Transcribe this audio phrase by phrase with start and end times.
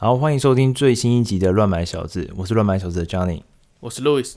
[0.00, 3.42] 好，欢迎收听最新一集的《乱买小子》，我是乱买小子的 Johnny，
[3.80, 4.36] 我是 Louis。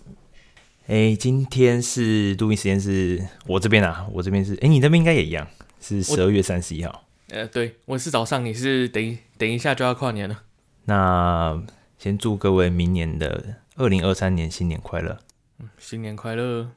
[0.87, 5.47] 哎，今天是录音时间，是我这边啊，我这边是，哎，你那边应该也一样，
[5.79, 7.03] 是十二月三十一号。
[7.29, 10.41] 呃，对，我是早上，你是等一等一下就要跨年了。
[10.85, 11.61] 那
[11.99, 15.19] 先祝各位明年的二零二三年新年快乐。
[15.59, 16.71] 嗯，新年快乐。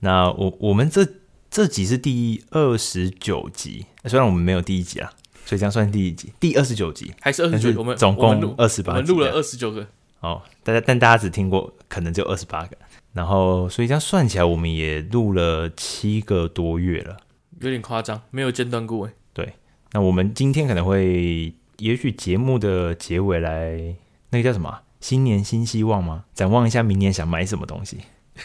[0.00, 1.08] 那我我们这
[1.50, 5.14] 这集是第二十九集，虽然我们没有第一集啊，
[5.48, 7.78] 所以这样算第一集，第二十九集还是二十九？
[7.78, 9.86] 我们总共二十八集，录了二十九个。
[10.20, 12.76] 哦，大家但大家只听过可能就二十八个，
[13.14, 17.16] 然后所以这样算起来，我们也录了七个多月了，
[17.60, 19.12] 有点夸张，没有间断过哎。
[19.32, 19.54] 对，
[19.92, 23.94] 那我们今天可能会，也许节目的结尾来，
[24.28, 24.80] 那个叫什么？
[25.00, 26.26] 新年新希望吗？
[26.34, 28.00] 展望一下明年想买什么东西。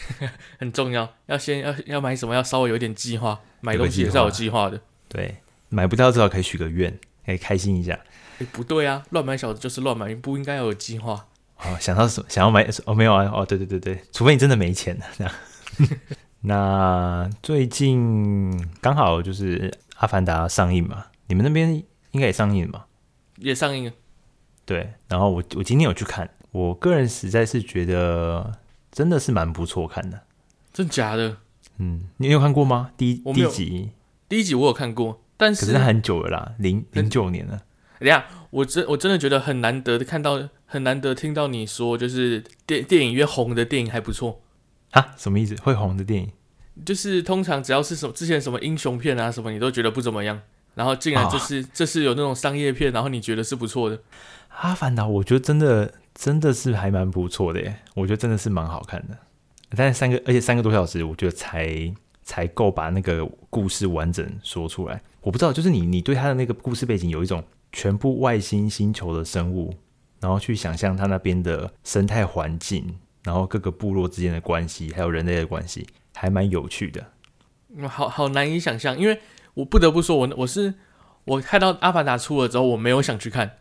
[0.58, 3.38] 很重要，要先要要买什么，要稍微有点计划。
[3.60, 4.80] 买东西也是要有计划的。
[5.06, 5.36] 对，
[5.74, 7.98] 买不到至少可以许个愿，可以开心一下。
[8.38, 11.26] 哎，不对啊，乱买小子就是乱买，不应该要有计划。
[11.58, 15.04] 哦，想到什么想要买哦，没有啊，哦，对对对对，除非你真的没钱了。
[15.18, 15.32] 这样。
[16.42, 19.58] 那最近刚好就是
[19.96, 21.74] 《阿凡达》上映嘛，你们那边
[22.12, 22.84] 应该也上映嘛？
[23.38, 23.92] 也上映了。
[24.64, 28.60] 对，然后我我今天有去看，我个人实在是觉得。
[28.94, 30.22] 真的是蛮不错看的，
[30.72, 31.38] 真假的？
[31.78, 32.92] 嗯，你有看过吗？
[32.96, 33.90] 第一第一集，
[34.28, 37.60] 第一集我有看过，但是可是很久了啦，零零九年了。
[37.98, 44.40] 等下，我真我真的觉得很难得的看到，很难得听到你说，就是电电影院红的电影还不错
[44.90, 45.14] 啊？
[45.16, 45.54] 什么意思？
[45.56, 46.30] 会红的电影，
[46.84, 50.40] 就是通常只要是什么之前什么英雄片啊什么，你都觉得不怎么样，
[50.74, 54.00] 然后竟然就是、哦、这是有那种商业片，然后你觉得是不错的。
[54.60, 55.94] 阿凡达，我觉得真的。
[56.14, 59.18] 真的是还蛮不错的耶，我觉得真的是蛮好看的。
[59.76, 61.92] 但是三个，而且三个多小时，我觉得才
[62.24, 65.00] 才够把那个故事完整说出来。
[65.20, 69.74] 我不知道，就是你你对他的那个故事背景有一种全部外星星球的生物，
[70.20, 77.06] 然后去想象他那边的生态环境，然后各个部落之间的关系，还有人类的关系，还蛮有趣的。
[77.88, 79.20] 好好难以想象，因为
[79.54, 80.74] 我不得不说，我我是
[81.24, 83.58] 我看到《阿凡达》出了之后，我没有想去看，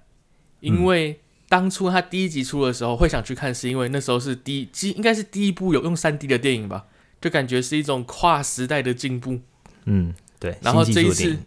[0.61, 1.19] 因为。
[1.49, 6.88] 当初他第一集出的时候会想去看，是因为那时候是第一，应该是第一部有用三 D 的电影吧，
[7.23, 9.39] 就感觉是一种跨时代的进步。
[9.85, 10.57] 嗯，对。
[10.61, 11.38] 然后这一次，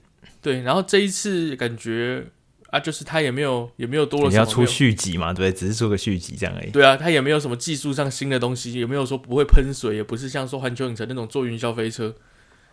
[0.41, 2.25] 对，然后这一次感觉
[2.71, 6.71] 啊，就是他也没有也没有多了什么，你要出续集嘛，对，只是出个续集这样而已。
[6.71, 12.15] 对啊，他也没有什么技术上新的东西，也没有说不会喷水，也不是像说环球影城那种坐云霄飞车。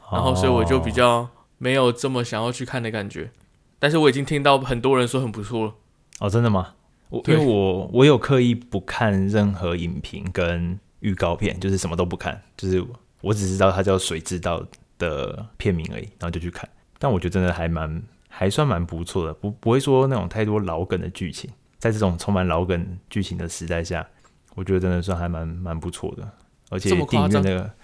[0.09, 1.27] 然后所以我就比较
[1.57, 3.31] 没有这么想要去看的感觉。
[3.79, 5.75] 但是我已经听到很多人说很不错了。
[6.19, 6.75] 哦，真的吗？
[7.09, 12.83] 我因为我我有刻意不看任何影评跟预告片，就是什么都不看，就是
[13.21, 14.59] 我只知道它叫《水之道》
[14.97, 16.67] 的片名而已，然后就去看。
[16.97, 24.07] 但我觉得真的还蛮还算蛮不错的，不不会说那种太多老梗的剧情，在这种充满老梗剧情的时代下，
[24.55, 26.27] 我觉得真的算还蛮蛮不错的。
[26.69, 27.75] 而且电影院的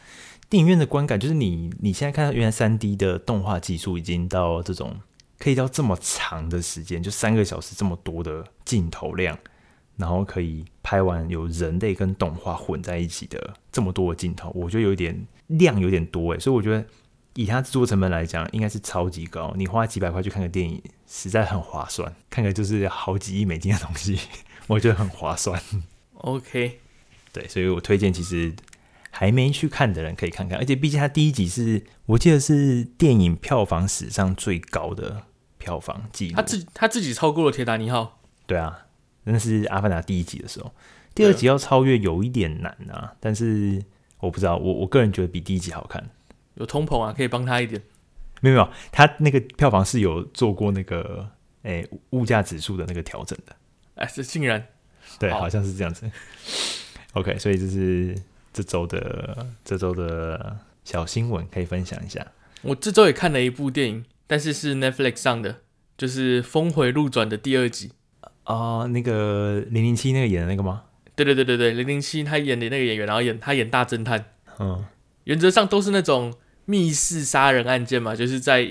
[0.50, 5.00] 电影院的观感，就是你你现在看到原来三 D 的动画技术已经到这种。
[5.42, 9.40] 可以到这么长的时间，就三个小时这么多的镜头量，
[9.96, 16.84] 然后可以拍完有人类跟动画混在一起的这么多的镜头，我觉得有点量有点多诶，所以我觉得
[17.36, 19.54] 以它制作成本来讲，应该是超级高。
[19.56, 22.12] 你花几百块去看个电影，实在很划算。
[22.32, 24.18] 看个就是好几亿美金的东西，
[24.66, 25.62] 我觉得很划算。
[26.16, 26.80] OK，
[27.32, 28.56] 对，所以我推荐其实
[29.12, 35.26] 还没去看的人可以看看，而且毕竟它第一集是我记得是电影票房史上最高的。
[35.60, 38.02] 票房记录，他自他自己超过了《铁达尼号》。
[38.48, 38.86] 对啊，
[39.24, 40.74] 那是《阿凡达》第一集的时候，
[41.14, 43.14] 第二集要超越有一点难啊。
[43.20, 43.84] 但是
[44.20, 46.10] 我不知道，我我个人觉得比第一集好看。
[46.56, 47.82] 有通膨啊，可以帮他一点。
[48.42, 51.30] 没有没有，他那个票房是有做过那个
[51.64, 53.56] 诶、欸、物价指数的那个调整的。
[53.96, 54.66] 哎，这竟然
[55.20, 56.10] 对，好像是这样子。
[57.14, 58.18] OK，所以这是
[58.54, 62.26] 这周的这周的小新闻，可以分享一下。
[62.62, 64.06] 我这周也看了一部电影。
[64.32, 65.62] 但是是 Netflix 上的，
[65.98, 67.94] 就是《峰回路转》的第二集
[68.50, 70.82] 啊，那个零零七那个演的那个吗？
[71.16, 74.26] 对对对对对，零零七他演的那个演员，然后演他演大侦探，
[74.58, 74.84] 嗯，
[75.26, 76.34] 原则上都是那种
[76.66, 78.66] 密室杀人案件嘛，就是在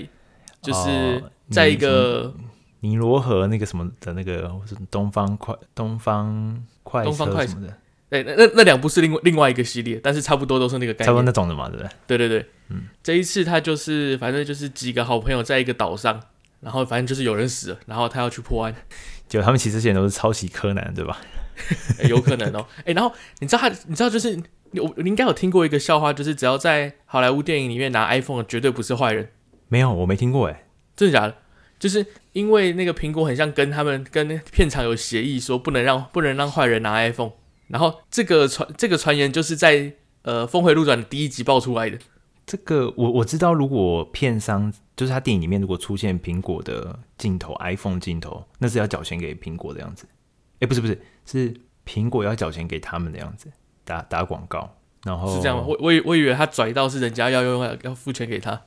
[0.61, 2.33] 就是在一个
[2.81, 4.51] 尼罗河那个什么的那个
[4.91, 7.73] 东方快东方快东方快什么的。
[8.09, 11.89] 对，那那那两部是另外另外一个系列，但是差不多都是那个概念，差不多那种的嘛，对不对？
[12.07, 16.19] 对对对，嗯，这一次他就是反正就是几个好朋友在一个岛上，
[16.59, 18.75] 然后反正就是有人死了，然后他要去破案。
[19.29, 21.21] 就他们其实之前都是抄袭柯南，对吧？
[21.99, 22.65] 欸、 有可能哦。
[22.79, 29.29] 哎、欸，然后你知道他，你知道就是你你应该有听过一个笑话，就是只要在好莱坞电影里面拿 iPhone 的绝对不是坏人。
[29.67, 30.65] 没有，我没听过哎，
[30.95, 31.35] 真的假的？
[31.77, 37.31] 就是因为那个苹果很像跟他们跟片场有协议，说不能让不能让坏人拿 iPhone。
[37.67, 39.93] 然后这个传这个传言就是在
[40.23, 41.97] 呃《峰回路转》的第一集爆出来的。
[42.49, 50.07] 这个我我知道，如果片商就是他电影里面如果出现苹果的镜头，iPhone 镜头，那是要缴钱给苹果的样子。
[50.59, 51.53] 哎，不是不是，是
[51.85, 53.51] 苹果要缴钱给他们的样子，
[53.85, 54.67] 打打广告。
[55.03, 55.63] 然后是这样吗？
[55.67, 58.59] 我我以我以为他拽到是人家要用要付钱给他。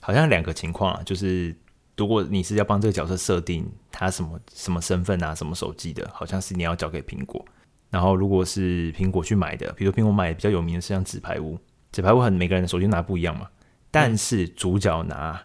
[0.00, 1.56] 好像两个情况啊，就是
[1.96, 7.42] 如果你是要帮这个角色设定他什么什么身份啊，什么手机的，好像是你要交给苹果。
[7.88, 11.58] 然后如果是苹果去买的，比如苹果买的比较有名的是像纸牌屋。
[11.92, 13.50] 纸牌屋很每个人的手机拿不一样嘛，
[13.90, 15.44] 但是主角拿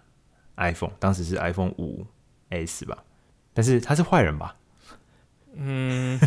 [0.55, 2.07] iPhone，当时是 iPhone 五
[2.49, 3.03] S 吧，
[3.53, 4.55] 但是他是坏人吧？
[5.55, 6.19] 嗯，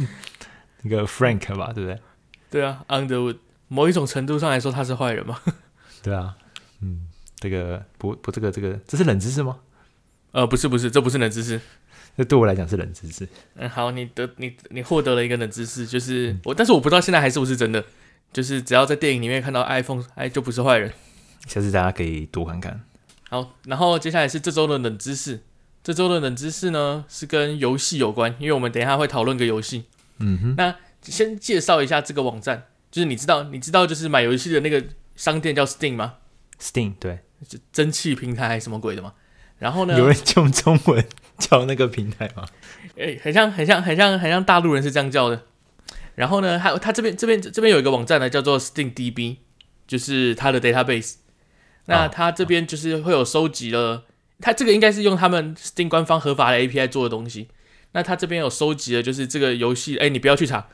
[0.82, 1.98] 那个 Frank 吧，对不对？
[2.50, 5.40] 对啊，Underwood，某一种程度上来说他是坏人嘛？
[6.02, 6.36] 对啊，
[6.80, 7.06] 嗯，
[7.36, 9.60] 这个不不，这个这个这是冷知识吗？
[10.32, 11.60] 呃，不是不是，这不是冷知识，
[12.16, 13.26] 这对我来讲是冷知识。
[13.54, 17.84] 嗯，好，你得你你获得了一个冷知识，就是我，但是我不知道现在还是不是真的。
[18.32, 20.92] 就是只要在电影里面看到 iPhone，哎，就不是坏人。
[21.46, 22.80] 下次大家可以多看看。
[23.30, 25.40] 好，然后接下来是这周的冷知识。
[25.82, 29.84] 这周的冷知识呢，是跟游戏有关，因为我们等一下会讨论个游戏。
[30.18, 30.54] 嗯哼。
[30.56, 34.84] 那先介绍一下这个网站，就是你知道，你知道就是买游戏的那个
[35.16, 36.14] 商店叫 Steam 吗
[36.60, 39.14] ？Steam 对，就蒸汽平台还是什么鬼的吗？
[39.58, 39.96] 然后呢？
[39.98, 41.04] 有人用中文
[41.38, 42.46] 叫那个平台吗？
[42.96, 45.42] 哎，很像，很像，很像，很像大陆人是这样叫的。
[46.18, 49.36] 然后呢，还有他这边这边这边有一个网站呢，叫做 SteamDB，
[49.86, 51.14] 就是它的 database。
[51.86, 54.02] 那它这边就是会有收集了，
[54.40, 57.46] 它这个应该是用他们 Steam 官方合法的 API 做的东西。
[57.92, 60.66] 那它这边有收集了，就是这个游戏，哎，你不要去查，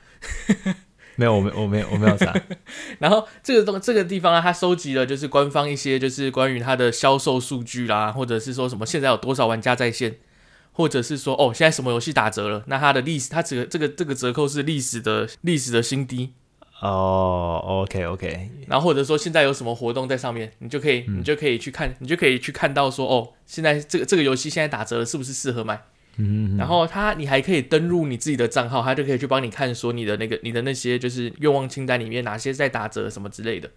[1.17, 2.35] 没有，我没，我没有，我没有查。
[2.99, 10.17] 然后这个东这个地方啊，它收集了就是官方一些就是关于它的销售数据啦，或者是说什么现在有多少玩家在线。
[10.77, 12.65] 或者是说，哦，现在什么游戏打折了？
[12.67, 16.33] 那它的历史，它这个这个这个折扣是历史的历史的新低
[16.81, 17.63] 哦。
[17.65, 18.51] OK OK。
[18.67, 25.81] 然后或者说现在有什么活动在上面，你就可以、嗯、你就可以去看，你就可以去看到说，哦，现在这个这个游戏现在打折了，是不是适合买？
[26.17, 26.57] 嗯，嗯。
[26.57, 33.71] 然后它你还可以登录你自己的账号，它就可以去帮你看说你的那个你的那些就是愿望清单里面哪些在打折什么之类的。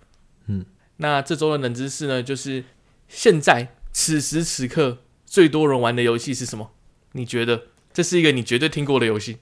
[0.47, 0.65] 嗯。
[0.97, 2.63] 那这周的冷知识呢，就是
[3.07, 4.97] 现在此时此刻
[5.27, 6.71] 最多人玩的游戏是什么？
[7.17, 9.39] 你觉得这是一个你绝对听过的游戏？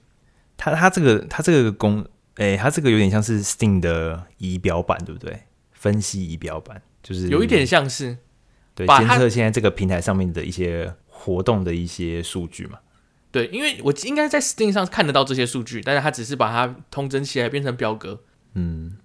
[0.56, 2.00] 它它这个它这个功，
[2.36, 5.42] 哎、欸，它这个有点像是 Steam 的仪表板，对不对？
[5.72, 8.16] 分析仪表板就是有一点像是，
[8.74, 12.78] 对，监测现在这个平台上面的一些活动的一些数据嘛。
[13.30, 18.22] 对，因为我应该在 Steam 上看得到这些数据，但是它只是把它通整起来变成表格。
[18.54, 18.96] 嗯，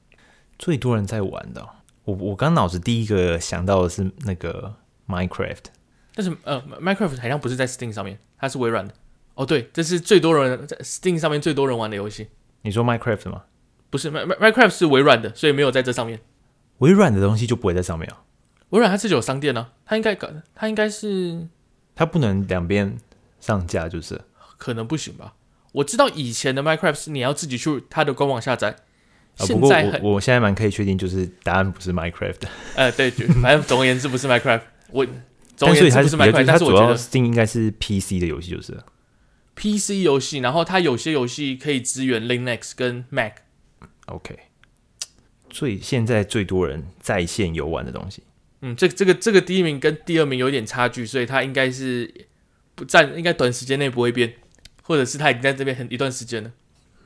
[0.58, 1.68] 最多人在玩的，
[2.06, 4.76] 我我刚脑子第一个想到的是那个
[5.08, 5.66] Minecraft。
[6.14, 8.94] 但是呃，Minecraft 好像不是在 Steam 上面，它是微软的。
[9.34, 12.28] 哦，对，这是最多人在 Steam 上面最多人玩的游戏。
[12.64, 13.44] 你说 Minecraft 吗？
[13.90, 16.20] 不是，Minecraft 是微软的，所以没有在这上面。
[16.80, 18.24] 微软的东西就不会在上面啊？
[18.70, 21.48] 微软它自己有商店呢、啊，它应该搞，它应该是，
[21.96, 22.98] 它不能两边
[23.40, 24.20] 上架，就是
[24.58, 25.34] 可能不行吧？
[25.72, 28.76] 我知道以前的 Minecraft 是你要自己去它的官网下载。
[29.38, 32.42] 啊、不过我我现在蛮可以确定，就是答案不是 Minecraft。
[32.76, 34.62] 呃，对，反正总而言之不是 Minecraft。
[34.90, 35.08] 我。
[35.68, 38.78] 但所以它是蛮快，但是我觉得 Steam 应该是 PC 的游戏，就是
[39.56, 40.40] PC 游戏。
[40.40, 43.34] 然后它有些游戏可以支援 Linux 跟 Mac。
[44.08, 44.38] OK，
[45.50, 48.24] 最现在最多人在线游玩的东西，
[48.62, 52.28] 嗯，这这个这个第一名跟第二名有点差距，所以它应该是
[52.76, 54.34] 不占，应该短时间内不会变，
[54.84, 56.52] 或者是它已经在这边很一段时间了。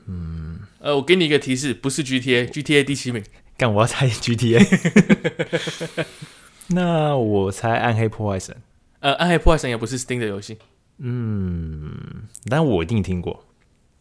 [0.08, 3.24] 嗯，呃，我给你一个提示，不是 GTA，GTA 第七名。
[3.58, 4.66] 干，我要猜 GTA。
[6.68, 8.56] 那我猜《暗黑破坏神》。
[9.00, 10.58] 呃，《暗黑破坏神》也不是 Steam 的游戏。
[10.98, 13.46] 嗯，但我一定听过。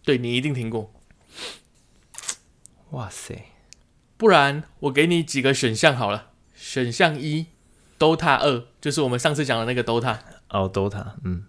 [0.02, 0.92] 对，你一定听过。
[2.90, 3.46] 哇塞！
[4.16, 6.30] 不然我给你几个选项好了。
[6.54, 7.46] 选项一
[7.98, 10.18] ，Dota 二，就是我们上次讲的那个 Dota。
[10.50, 11.44] 哦，Dota，嗯。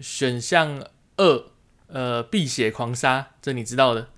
[0.00, 0.82] 选项
[1.16, 1.44] 二，
[1.88, 4.08] 呃，碧血狂杀，这你知道的。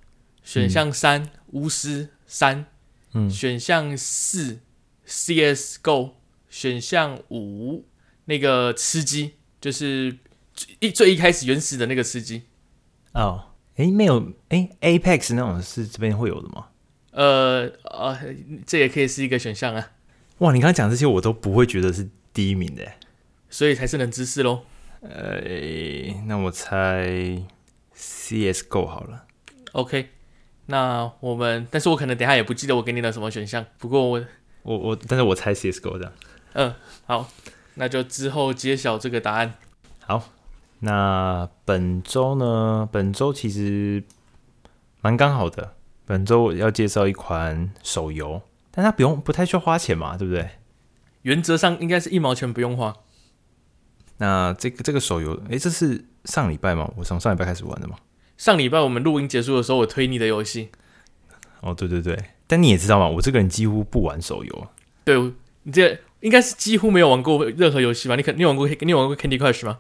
[0.43, 2.67] 选项三，嗯，巫师三。
[3.13, 3.29] 嗯。
[3.29, 4.61] 选项四
[5.07, 6.13] ，CSGO。
[6.49, 7.85] 选项五，
[8.27, 10.17] 那个吃鸡就是
[10.81, 12.43] 一最一开始原始的那个吃鸡。
[13.13, 16.69] 哦，诶，没有，诶，Apex 那种是这边会有的吗？
[17.13, 18.19] 呃呃，
[18.67, 19.93] 这也可以是一个选项啊。
[20.39, 22.87] 哇，你刚刚讲这些我都不会觉得是第一名的，
[23.51, 24.63] 所以才是冷知识喽。
[25.01, 25.41] 呃，
[26.27, 27.43] 那我猜
[27.97, 29.25] CSGO 好了。
[29.73, 30.11] OK，
[30.67, 33.65] 那我们，但是我可能等下也不记得我给你的什么选项。
[33.79, 34.25] 不过我
[34.63, 36.13] 我我，但是我猜 CSGO 这样。
[36.55, 36.75] 嗯，
[37.07, 37.31] 好，
[37.75, 39.55] 那就之后揭晓这个答案。
[40.01, 40.31] 好，
[40.81, 42.89] 那本周呢？
[42.91, 44.03] 本周其实
[45.01, 45.75] 蛮刚好的。
[46.07, 48.41] 本周我要介绍一款手游，
[48.71, 50.49] 但它不用，不太需要花钱嘛，对不对？
[51.23, 52.95] 原则上应该是一毛钱不用花。
[54.17, 56.91] 那这个这个手游，诶，这是上礼拜吗？
[56.97, 57.97] 我从上礼拜开始玩的吗？
[58.39, 60.71] 上礼拜我们录音结束的时候，我推你的游戏。
[61.61, 64.69] 哦，对对对，但你也知道嘛，我这个人几乎不玩手游。
[65.05, 65.21] 对，
[65.65, 68.17] 你这应该是几乎没有玩过任何游戏吧？
[68.17, 69.79] 你肯你有玩过你有玩过 Candy Crush 吗？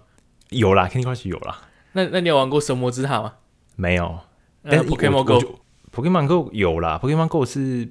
[0.51, 1.63] 有啦，Candy Crush 有啦。
[1.93, 3.35] 那那你有玩过神魔之塔吗？
[3.77, 4.21] 没有。
[4.63, 7.01] 但 Pokemon Go，Pokemon Go 有啦。
[7.03, 7.89] Pokemon Go 是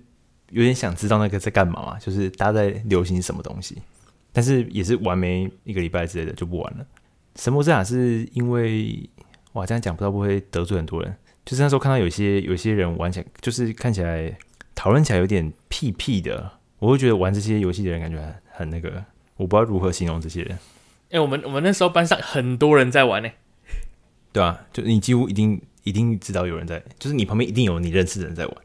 [0.51, 3.77] 有点想知道那个在干嘛嘛，就是大家在流行什么东西。
[4.31, 6.85] 但是也是玩没一个礼拜之类的就不玩了。
[7.35, 9.09] 神魔之塔是因为
[9.53, 11.15] 哇，这样讲不知道会不会得罪很多人。
[11.45, 14.37] 就是那时候看到有些有些人玩起来，就是看起来
[14.75, 19.03] 讨论起来有点屁屁的，我会觉得玩这些游戏的人感觉很很那个，
[19.35, 20.57] 我不知道如何形容这些人。
[21.09, 23.29] 哎、欸，我们我们那时候班上很多人在玩呢，
[24.33, 28.55] 对啊，就你几乎一定一定知道有人在，就是你旁边一定有你认识的人在玩。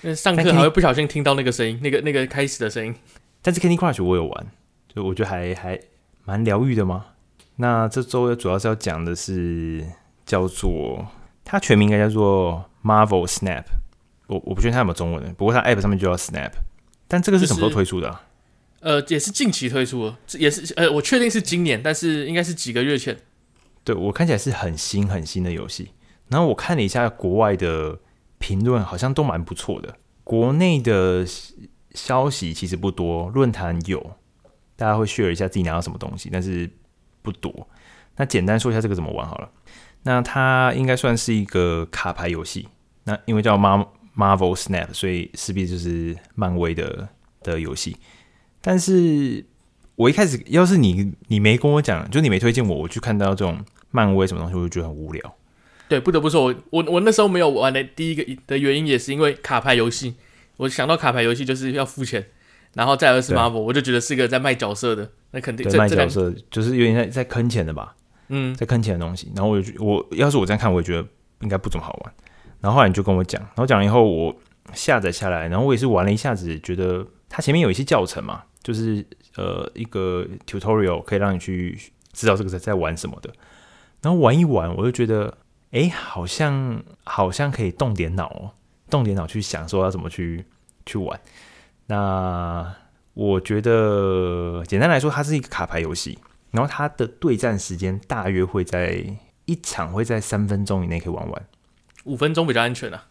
[0.00, 2.94] 那上课还会不小心听到那个声音，那个那个开始的声音。
[3.42, 4.46] 但是 Candy Crush 我有玩，
[4.94, 5.78] 就我觉得还还
[6.24, 7.04] 蛮疗愈的嘛。
[7.56, 9.84] 那这周主要是要讲的是
[10.24, 11.06] 叫做
[11.44, 13.64] 它全名应该叫做 Marvel Snap，
[14.26, 16.52] 我我不确定它有没有中文的，不过它 App 上面就叫 Snap。
[17.10, 18.22] 但这个是什么时候推出的啊？
[18.78, 23.18] 呃，也是近期推出的，也是呃，我确定是今年，但是应该是几个月前。
[23.82, 25.90] 对，我看起来是很新很新的游戏，
[26.28, 27.98] 然后我看了一下国外的
[28.38, 29.96] 评论，好像都蛮不错的。
[30.22, 31.26] 国内的
[31.94, 34.14] 消息其实不多，论坛有，
[34.76, 36.70] 大家会 share 一下自己拿到什么东西，但是
[37.22, 37.68] 不多。
[38.16, 39.50] 那简单说一下这个怎么玩好了。
[40.04, 42.68] 那它应该算是一个卡牌游戏，
[43.04, 43.86] 那因为叫 Mar
[44.16, 47.08] Marvel Snap，所以势必就是漫威的
[47.42, 47.96] 的游戏。
[48.60, 49.44] 但是
[49.96, 55.34] 我一开始，要是你你没跟我讲，就你没推荐我，我去看到这种漫威什么东西，我就觉得很无聊。
[55.88, 60.14] 对，不得不说，我我我那时候没有玩的第一个的原因，也是因为卡牌游戏。
[60.58, 62.24] 我想到卡牌游戏就是要付钱，
[62.74, 67.96] 然后再而是 Marvel，我就觉得是个在卖角色的，那肯定对卖角色就是有点在在坑钱的吧？
[68.28, 69.32] 嗯，在坑钱的东西。
[69.34, 71.08] 然后我就我要是我这样看，我也觉得
[71.40, 72.14] 应该不怎么好玩。
[72.60, 74.34] 然后后来你就跟我讲，然后讲了以后我
[74.72, 78.42] 下载下来，然后我也是玩了一下子，觉得它前面有一些教程嘛。
[78.62, 79.02] 就是
[79.36, 81.80] 呃一个 tutorial 可以让你去
[82.12, 83.32] 知道这个在在玩什么的，
[84.02, 85.38] 然后玩一玩，我就觉得
[85.70, 88.52] 哎，好像好像可以动点脑哦，
[88.90, 90.44] 动点脑去想说要怎么去
[90.84, 91.18] 去玩。
[91.86, 92.70] 那
[93.14, 96.18] 我觉得简单来说，它是一个卡牌游戏，
[96.50, 99.02] 然后它的对战时间大约会在
[99.46, 101.42] 一场会在三分钟以内可以玩完，
[102.04, 103.06] 五分钟比较安全啊。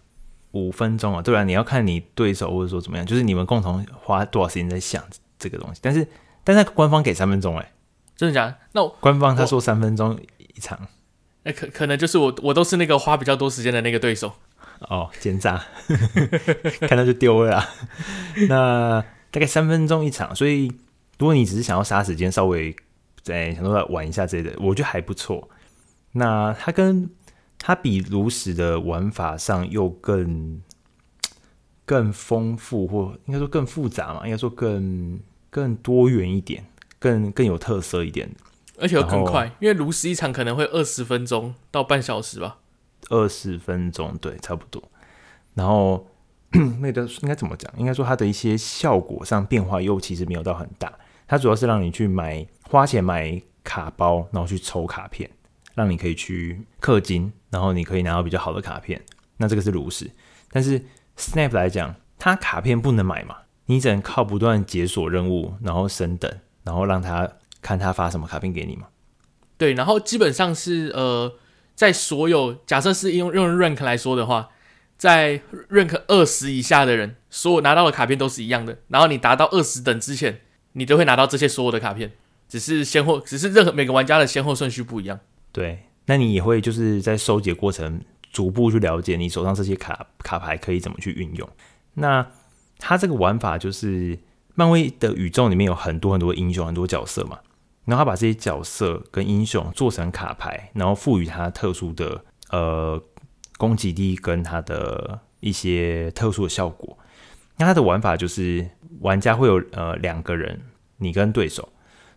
[0.51, 5.03] 五分钟啊，对啊，你要看你对手或者说怎么样，就是你们共同花多少时间在想。
[5.41, 6.05] 这个东西，但是，
[6.43, 7.71] 但是官方给三分钟哎，
[8.17, 8.57] 真的假的？
[8.73, 10.77] 那官方他说三分钟一场，
[11.45, 14.33] 哎，可可能就是我我都是那个花比较多时间的那个对手
[14.81, 15.63] 哦，奸诈，
[16.89, 17.69] 看到就丢了啦。
[18.49, 20.67] 那大概三分钟一场，所以
[21.17, 22.75] 如果你只是想要杀时间，稍微
[23.21, 25.49] 在想说玩一下之类的，我觉得还不错。
[26.11, 27.09] 那它跟
[27.59, 30.61] 它比炉石的玩法上又更。
[31.89, 34.23] 更丰富，或应该说更复杂嘛？
[34.23, 36.63] 应该说更更多元一点，
[36.99, 38.29] 更更有特色一点，
[38.77, 39.51] 而且又更快。
[39.59, 42.59] 因为炉石一场可能会二十分钟到半小时吧，
[43.09, 44.83] 二十分钟对，差不多。
[45.55, 46.05] 然后
[46.79, 47.73] 那个应该怎么讲？
[47.75, 50.93] 应该说它的一些效果上变化又其实没有到很大。
[51.27, 55.27] 它主要是让你去买花钱买卡包，然后去抽卡片，
[55.73, 59.01] 让你可以去氪金，然后你可以拿到比较好的卡片。
[59.37, 60.09] 那这个是炉石，
[60.51, 60.85] 但是。
[61.19, 66.31] Snap 来讲，它卡片不能买嘛，你只能靠不断解锁任务，然后升等，
[66.63, 67.29] 然后让他
[67.61, 68.87] 看他发什么卡片给你嘛。
[69.57, 71.33] 对，然后基本上是呃，
[71.75, 74.47] 在所有假设是用用 rank 来说的话，
[74.97, 78.77] 在 rank 二十以下的人，所有拿到的卡片都是一样的。
[78.87, 80.39] 然后你达到二十等之前，
[80.71, 82.13] 你都会拿到这些所有的卡片，
[82.47, 85.19] 只是先后，只是任何每个玩家的先后顺序不一样。
[85.51, 88.01] 对，那你也会就是在收集过程。
[88.31, 91.49] 逐步去了解你手上这些卡卡牌可以怎么去运用。
[91.95, 92.23] 那
[92.77, 94.19] 它这个玩法就是
[94.53, 97.39] 漫威的宇宙里面有很多很多英雄、很多角色嘛，
[97.85, 103.03] 然后他把这些角色跟英雄做成卡牌，然后赋予它特殊的呃
[103.57, 106.95] 攻击力跟它的一些特殊的效果。
[107.57, 110.61] 那它的玩法就是玩家会有呃两个人，
[110.97, 111.67] 你跟对手，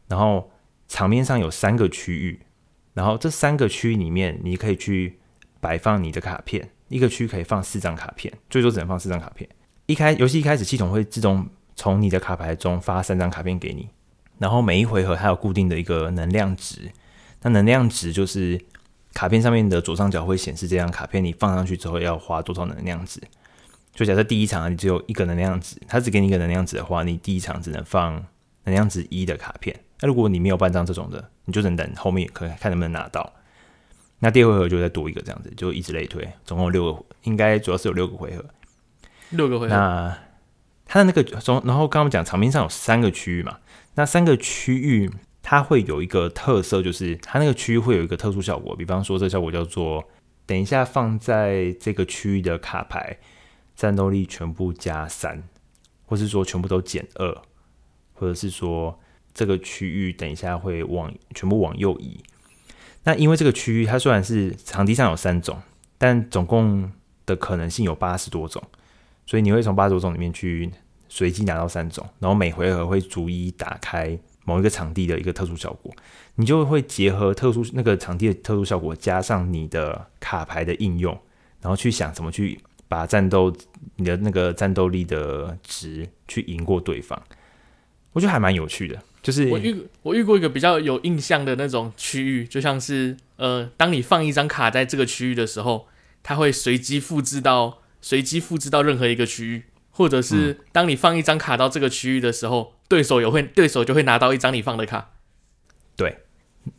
[0.08, 0.50] 然后
[0.88, 2.38] 场面上有三个区域，
[2.94, 5.18] 然后这三个区域里面你可以去。
[5.62, 9.48] 摆放你的卡片，一个区可以放四张卡片，最多只能放四张卡片。
[9.86, 11.46] 一开游戏一开始，系统会自动
[11.76, 13.88] 从你的卡牌中发三张卡片给你，
[14.40, 16.90] 然后每一回合它有固定的一个能量值，
[17.42, 18.60] 那能量值就是
[19.14, 23.22] 卡片上面的左上角会显示这张卡片你放上去之后要花多少能量值。
[23.94, 28.14] 就假设第一场你只有一个能量值，它只给你一个能量值的话，你第一场只能放
[28.64, 29.78] 能量值一的卡片。
[30.00, 33.32] 那如果你没有半张这种的，你就能等后面可看能不能拿到。
[34.18, 38.44] 那第二回合就再多一个这样子，就以此类推，总共有六个，应该主要是有六个回合。
[39.30, 39.74] 六个回合。
[39.74, 40.18] 那
[40.86, 43.58] 它的那个从，然后刚刚讲场面上有三个区域嘛，
[43.94, 45.10] 那三个区域
[45.42, 50.04] 它会有一个特色，就是它那个区域会有一个特殊效果，比方说这个效果叫做，
[50.46, 53.18] 等一下放在这个区域的卡牌。
[53.74, 55.42] 战斗力全部加三，
[56.04, 57.42] 或是说全部都减二，
[58.12, 59.00] 或者是说
[59.34, 62.20] 这个区域等一下会往全部往右移。
[63.04, 65.60] 那因为这个区域它虽然是场地上有三种，
[65.98, 66.90] 但总共
[67.26, 68.62] 的可能性有八十多种，
[69.26, 70.70] 所以你会从八十多种里面去
[71.08, 75.92] 随机拿到三种，然后每回合会逐一打开某一个场地的一个特殊效果，
[76.36, 81.12] 你就会结合特殊那个场地的特殊效果，加上你的卡牌的应用，
[81.60, 82.58] 然后去想怎么去。
[82.88, 83.50] 把战斗
[83.96, 87.18] 你的那个战斗力的值去赢过对方，
[88.12, 89.02] 我觉得还蛮有趣的。
[89.22, 95.86] 就是我遇我遇过一个比较有印象的那种区域，就像是呃，当你放一张卡在这个区域的时候，
[96.22, 105.12] 它会随机复制到随机复制到任何一个区域，或者是当你放一张卡到这个区域的时候，对手也会对手就会拿到一张你放的卡。
[105.96, 106.18] 对，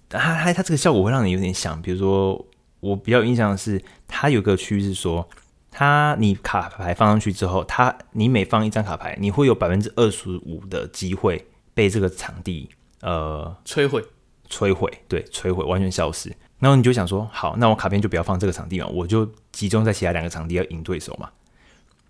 [0.09, 2.45] 它它它这个效果会让你有点想，比如说
[2.81, 5.29] 我比较有印象的是，它有个区域是说。
[5.75, 12.69] 它，你卡牌放上去之后，它你每放一张卡牌，你会有百分之二十五的机会被这个场地
[13.01, 14.03] 呃摧毁，
[14.49, 16.35] 摧毁，对，摧毁，完全消失。
[16.59, 21.29] 然后你就想说，好，那我卡片就不要放这个场地嘛，我就集中在其他两个场地要赢对手嘛。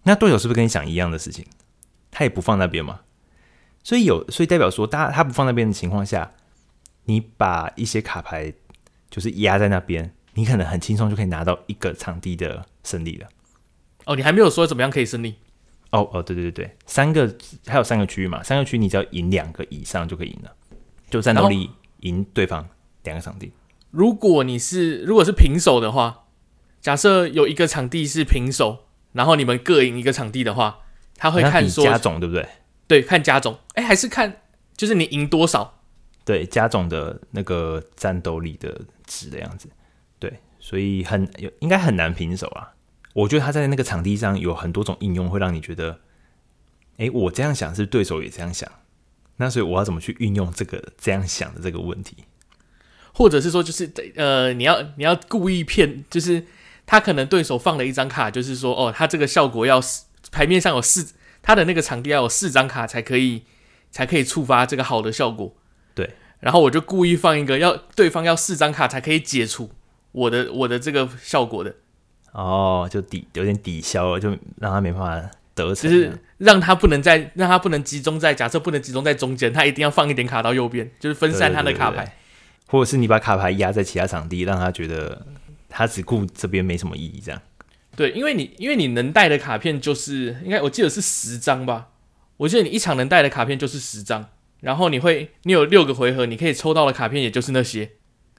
[0.04, 1.46] 那对手是不是跟你想一样的事情？
[2.12, 3.00] 他也不放那边嘛。
[3.84, 6.32] 所以有，所以代表说，他他不放那边的情况下，
[7.06, 8.54] 你把一些卡牌
[9.10, 13.28] 就是压在那边，你可能很轻松就可以拿到一个场地的胜利了。
[14.06, 15.36] 哦，你还没有说怎么样可以胜利？
[15.94, 17.32] 哦哦，对对对对，三个
[17.68, 20.52] 还有三个区域嘛，三个区域你只要赢两个以上就可以赢了，
[21.10, 22.68] 就战斗力赢对方
[23.04, 23.54] 两个场地。
[23.92, 26.26] 如果你是如果是平手的话，
[26.82, 30.80] 假设有一个场地是平手，然后你们各赢一个场地的话，
[31.16, 32.48] 他会看说加总对不对？
[32.88, 34.42] 对，看加总，哎，还是看
[34.76, 35.80] 就是你赢多少？
[36.26, 39.70] 对，加总的那个战斗力的值的样子。
[40.18, 42.74] 对，所以很有应该很难平手啊。
[43.14, 46.00] 我觉得他在那个场地上有很多种应用，会让你觉得，
[46.98, 48.70] 哎，我这样想是，是对手也这样想，
[49.38, 52.26] 那所以我要怎么去运用这个这样想的这个问题？
[53.14, 56.44] 或者是说，就是呃，你要你要故意骗，就是
[56.88, 59.80] 他可能对手放了一张卡，就是说，哦，他这个效果要
[60.32, 63.44] 牌面上有四，他的那个场地要有四张卡才可以
[63.92, 65.56] 才可以触发这个好的效果。
[65.94, 69.70] 对，然后我就故意放一个要对方要四张卡才可以解除
[70.12, 71.76] 我的我的这个效果的。
[72.34, 85.28] 哦，就抵有点抵消了，就让他没办法得逞，就是让他不能再让他不能集中在假设不能集中在中间，他一定要放一点卡到右边，就是分散他的卡牌，对对对对，或者是你把卡牌压在其他场地，让他觉得
[85.70, 87.40] 他只顾这边没什么意义，这样。
[87.96, 91.90] 对，因为你因为你能带的卡片就是应该我记得是十张吧，
[92.38, 94.28] 我记得你一场能带的卡片就是十张，
[94.62, 97.92] 然后你会你有六个回合，你可以抽到的卡片也就是那些，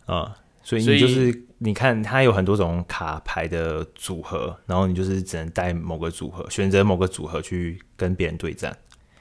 [0.06, 0.32] 啊、嗯，
[0.64, 1.43] 所以你就是。
[1.64, 8.76] 你看，它有很多种卡牌的组合，然后你就是只能带某个组合，选择某个组合去跟别人对战。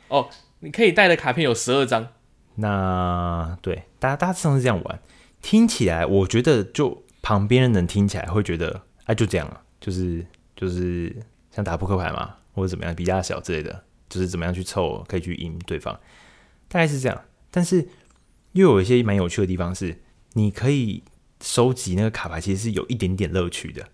[0.10, 0.28] 哦，
[0.60, 2.06] 你可以带的卡片有十二张。
[2.56, 5.00] 那对，大家大家常是这样玩，
[5.42, 11.16] 听起来我觉得就旁边的人听起来会觉得，哎，就这样了，就是就是
[11.50, 15.98] 像打扑克牌嘛，或者怎么样比大小之类的，就是怎么样去凑可以去赢对方，
[16.68, 17.22] 大概是这样。
[17.50, 17.88] 但是
[18.52, 20.02] 又有一些蛮有趣的地方是，
[20.34, 21.04] 你可以。
[21.44, 23.86] 收集那个卡牌其实是有一点点乐趣的，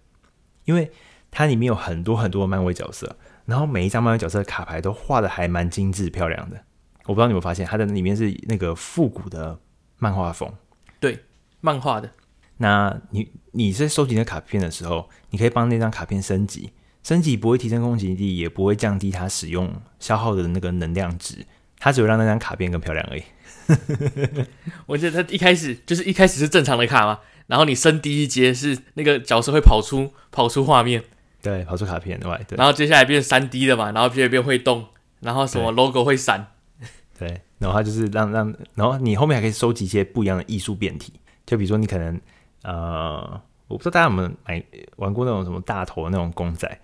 [0.66, 0.92] 因为
[1.32, 6.64] 它里面有很多很多的漫威角色，然后每一张漫威角色的卡牌都画的还蛮精致漂亮的。
[7.06, 9.60] 我不知道你有没有发现，它的里面是那个复古的
[9.98, 10.54] 漫画风，
[11.00, 11.24] 对，
[11.60, 12.12] 漫画的。
[12.58, 21.48] 那你你在收集那卡片的时候，你可以帮那张卡片升级，升级不会提升攻击力，也不会降低它使用消耗的那个能量值，
[21.80, 23.24] 它只会让那张卡片更漂亮而已。
[24.86, 27.20] 我觉得它一开始就是一开始是正常的卡嘛。
[27.50, 31.04] 然后你升第一阶是那个角色会跑出跑出画面，
[31.42, 32.56] 对，跑出卡片对，对。
[32.56, 34.86] 然后接下来变三 D 的嘛，然后变变会动，
[35.22, 36.46] 然后什么 logo 会闪，
[37.18, 37.42] 对。
[37.58, 41.12] 然后它就是让让，然后你后面还可以收集一些不一样的艺术变体，
[41.48, 42.22] 就比如说你可能
[42.62, 44.64] 呃，我不知道大家有没有买
[44.98, 46.80] 玩过那种什么大头的那种公仔，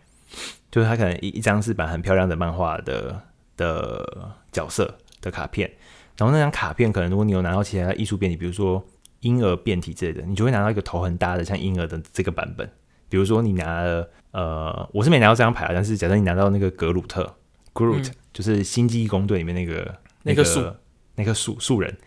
[0.72, 3.22] 就是它可能一一张是把很漂亮的漫画的
[3.56, 5.72] 的角色的卡片，
[6.18, 8.84] 然后那张卡片可能如果你有拿到其他艺术变体，比如说。
[9.26, 12.70] 婴儿变体之类的，你就会拿到一个头很大的像婴儿的这个版本。
[13.10, 17.36] 比如说你拿了呃，我是没拿到这张牌啊，但是假设你拿到那个格鲁特
[17.74, 20.64] Groot，、嗯、就是星际异攻队里面那个那个树
[21.16, 21.98] 那棵树树人，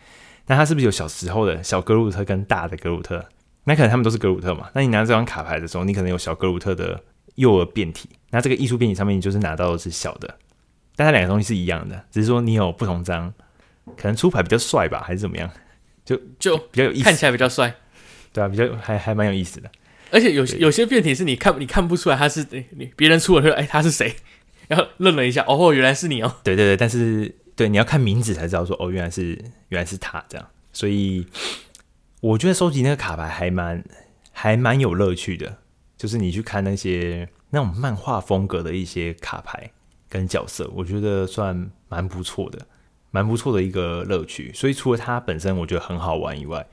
[0.47, 3.25] 那他是不是有小时候的小格鲁特跟大的格鲁特？
[3.65, 4.69] 那可能他们都是格鲁特嘛？
[4.73, 7.03] 那你拿这张卡牌的时候，你可能有小格鲁特的
[7.35, 10.37] 幼儿变体，那这个艺术变体上面你就是拿到的是小的，
[10.95, 13.33] 但它两个东西是一样的，只是说你有不同张，
[13.97, 15.49] 可能出牌比较帅吧，还是怎么样？
[16.09, 17.71] 就就比较有意思，看起来比较帅，
[18.33, 19.69] 对啊，比较还还蛮有意思的。
[20.09, 24.15] 而且有有些变体是你看你看不出来他是你别人出了说哎他是谁，
[24.67, 31.27] 然后愣了一下哦原来是你哦，对对对，但是对你要看名字才知道说哦原来是原来是他这样，所以
[32.21, 33.83] 我觉得收集那个卡牌还蛮
[34.31, 35.59] 还蛮有乐趣的，
[35.95, 39.69] 就是你去看那些那种漫画风格的一些卡牌
[40.09, 42.65] 跟角色，我觉得算蛮不错的，
[43.11, 44.51] 蛮不错的一个乐趣。
[44.53, 46.65] 所以除了它本身我觉得很好玩以外，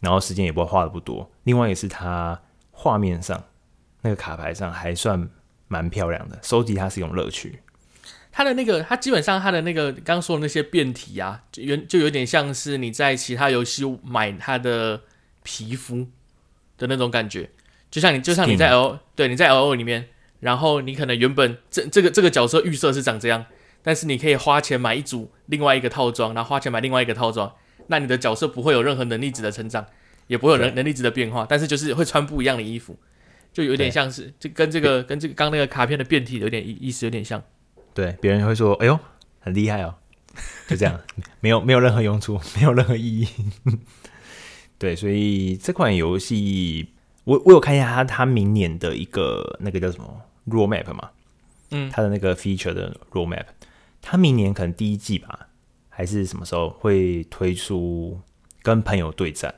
[0.00, 2.40] 然后时间也不会花的不多，另外也是它。
[2.76, 3.40] 画面上
[4.02, 5.30] 那个卡牌上还算
[5.68, 7.60] 蛮漂亮的，收集它是一种乐趣。
[8.32, 15.02] 它的那个，它基本上它的那个刚刚说的那些变体啊，就有就有点像是你在其他游戏买它的
[15.44, 16.08] 皮肤
[16.76, 17.48] 的那种感觉，
[17.92, 20.08] 就像你就像你在 L 对你在 L O 里面，
[20.40, 23.46] 然后你可能原本这这个这个角色预设是长这样，
[23.84, 27.54] 但是你可以花钱买一组另外一个套装，然后花钱买另外一个套装，
[27.86, 29.86] 那你的角色不会有任何能力值的成长。
[30.26, 32.96] 也不会有能能力值的变化，但是就是会穿不一样的衣服，
[33.52, 37.42] 就有点像是，就跟这个跟这个刚那个卡片的变体有点意意思有点像。
[37.92, 38.98] 对，别人会说：“哎呦，
[39.38, 39.94] 很厉害哦。
[40.66, 40.98] ”就这样，
[41.40, 43.28] 没有没有任何用处，没有任何意义。
[44.80, 46.88] 对，所以这款游戏，
[47.24, 51.10] 我我有看一下它它明年的一个那个叫什么 roadmap 嘛，
[51.70, 53.44] 嗯，它的那个 feature 的 roadmap，
[54.06, 55.48] 它明年可能第一季吧，
[55.88, 58.20] 还是什么时候会推出
[58.62, 59.52] 跟朋友对战？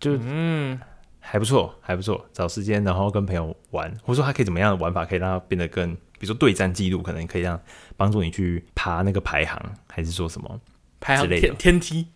[0.00, 0.80] 就嗯，
[1.18, 2.26] 还不错，还不错。
[2.32, 7.60] 找时间，然后跟朋友玩，或者说他可以怎么样的玩法，可以让它变得更，比如说对战记录，可能可以让
[7.98, 10.58] 帮助你去爬那个排行，还是说什么
[10.98, 12.06] 排行天天梯？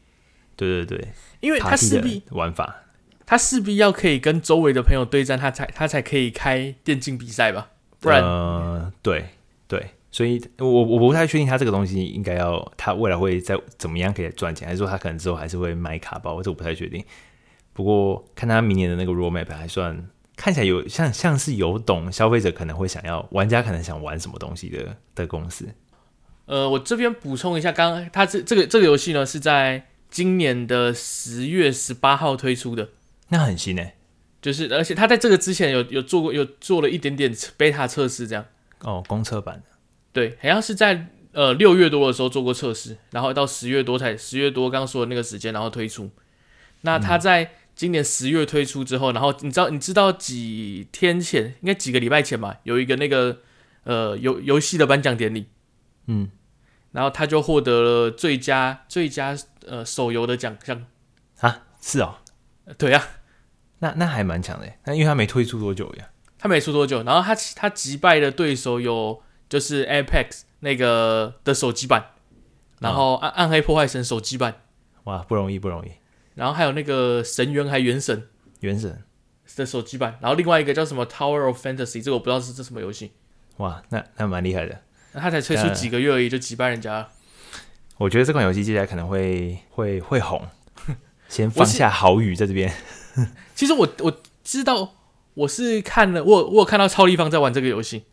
[0.56, 1.08] 对对对，
[1.40, 2.74] 因为他势必玩法，
[3.26, 7.68] 他势必要可以跟周围的朋友对战，他才他才可以开电竞比赛吧？
[8.00, 9.26] 不然，呃，对
[9.66, 16.40] 对，所以我我不太确定他这个东西应该要他未来会在怎么样可以赚钱，还是说他可能之后还是会卖卡包？
[16.40, 17.04] 这我不太确定。
[17.72, 25.66] 不过看他明年的那个 roadmap 还算看起来有像像是有懂消费者可能会想要玩家可能想玩什么东西的的公司。
[26.46, 32.90] 呃，我这边补充一下，刚刚他这这个这个游戏呢是在今年的十月十八号推出的，
[33.30, 33.94] 那很新诶。
[34.40, 38.44] 就是而且他在这个之前有有做过有做了一点点 beta 测试这样。
[38.82, 39.73] 哦，公测版的。
[40.14, 46.10] 对，好像是在呃六月多的时候做过测试，然后到十月多才十月多刚刚说的那个时间，然后推出。
[46.80, 47.44] 那他在。
[47.44, 53.40] 嗯今年十月推出之后，然后你知道你知道几天前，应该几个礼拜前吧，有一个那个
[53.82, 55.48] 呃游游戏的颁奖典礼，
[56.06, 56.30] 嗯，
[56.92, 60.86] 然后他就获得了最佳最佳呃手游的奖项
[61.40, 62.18] 啊，是哦，
[62.78, 63.08] 对呀、啊，
[63.80, 69.20] 那那还蛮强的，那因为他没推出多久呀，他没出多久，然后他他击败的对手有
[69.54, 72.06] 就是 Apex 那个的手机版，
[72.80, 74.62] 然后暗暗黑破坏神手机版，
[75.04, 75.92] 哇，不容易不容易。
[76.34, 78.26] 然后还有那个神原还原神，
[78.58, 79.04] 原神
[79.54, 83.12] 的手机版，然后另外一个叫什么 Tower of Fantasy，这个我不知道是这什么游戏。
[83.58, 84.80] 哇，那那蛮厉害的。
[85.12, 87.08] 那他才推出几个月而已就击败人家。
[87.98, 90.48] 我觉得这款游戏接下来可能会会会红。
[91.30, 92.74] 先放下好语在这边。
[93.54, 94.94] 其实我我知道，
[95.34, 98.06] 我是看了我我有看到超立方在玩这个游戏。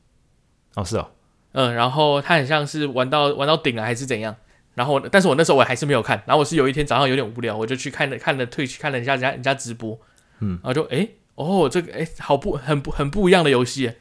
[0.76, 1.10] 哦，是哦。
[1.54, 4.36] 嗯，然后他很像是玩到玩到顶了还是怎样。
[4.74, 6.22] 然后，但是我那时候我还是没有看。
[6.26, 10.00] 然后我是有一天早上有点无聊，我就去看了看了退去看了一下人家人家直播，
[10.40, 13.92] 嗯，然后就哎哦这个哎好不很不很不一样的游戏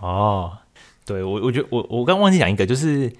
[0.00, 0.58] 哦。
[1.04, 3.12] 对我我觉得我我刚忘记讲一个，就是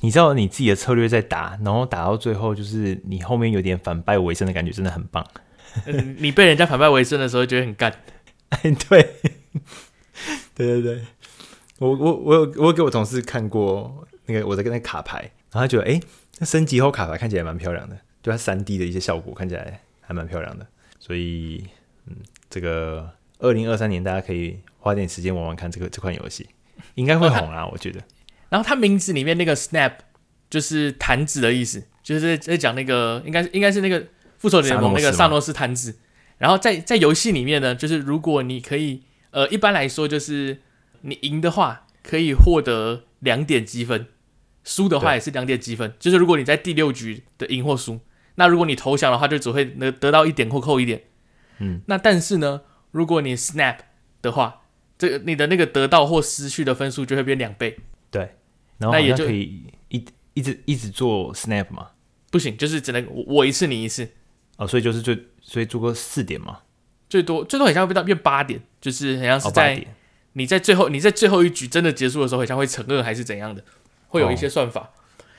[0.00, 5.26] 你知道你自己的策略在打，然后打到最后就是你后面有点反败为胜的感觉，真的很棒。
[5.86, 7.90] 嗯、你被人家反败为胜的时候，觉得很干。
[8.50, 9.14] 哎， 对，
[10.54, 11.02] 对对对，
[11.80, 15.18] 我我我有我有给我同事看过那个我在跟那个卡牌，
[15.50, 16.00] 然后他觉得哎。
[16.38, 20.66] 那升级后卡牌看起来蛮漂亮的，就它三 D 的一些效果看起来还蛮漂亮的，
[20.98, 21.62] 所以
[22.06, 22.16] 嗯，
[22.48, 26.48] 这个二零二三年大家可以花点时间玩玩看这个这款游戏，
[26.94, 28.00] 应该会红啊，我觉得。
[28.48, 29.92] 然后它名字里面那个 Snap
[30.48, 34.06] 就是弹指的意思，就是在讲那个应该应该是那个
[34.38, 35.94] 复仇者联盟那个萨诺斯弹指。
[36.38, 40.62] 然后在在游戏里面呢，就是如果你可以呃一般来说就是
[41.02, 44.06] 你赢的话可以获得两点积分。
[44.62, 47.98] 输的话也是两点积分，就是如果你在第六局的赢或输，
[48.34, 51.02] 那如果你投降的话，就只会得得到一点或扣一点。
[51.60, 52.60] 嗯，那但是呢，
[52.90, 53.78] 如果你 Snap
[54.20, 54.62] 的话，
[54.98, 57.78] 这个你的那个得到或失去的分数就会变两倍。
[58.10, 58.36] 对，
[58.76, 61.92] 然后那也就可以一一直一直做 Snap 嘛？
[62.30, 64.06] 不行，就是只能我一次你一次。
[64.58, 66.60] 哦，所以就是最所以做个四点嘛，
[67.08, 69.82] 最多最多好像会变到变八点，就是好像是在
[70.34, 73.62] 你在最后你在最后一局真的结束的时候，好像会乘二还是怎样的，
[74.08, 74.90] 会有一些算法。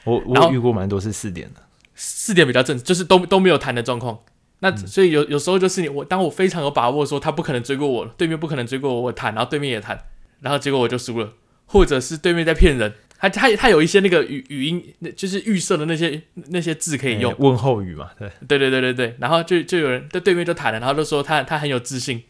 [0.04, 1.62] 哦、我我遇过蛮多是四点的，
[1.95, 4.19] 四点比较正，就是都都没有谈的状况。
[4.60, 9.99] 那、嗯、所以有有时候就是你我当我非常有把握说他不可能追过我，对面不可能追过我，我弹，然后对面也谈，
[10.39, 11.34] 然后结果我就输了，
[11.65, 18.30] 或者是对面在骗人，他他他有一些那个语语音，那就是预设的那些那些字可以用、欸、问候语嘛，对。
[18.47, 22.23] 对对对对对，然后就就有人在对面就谈了，然后就说他他很有自信，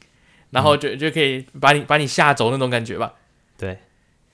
[0.51, 3.13] 然后就、嗯、就可以把你把你吓走那种感觉吧，
[3.57, 3.79] 对，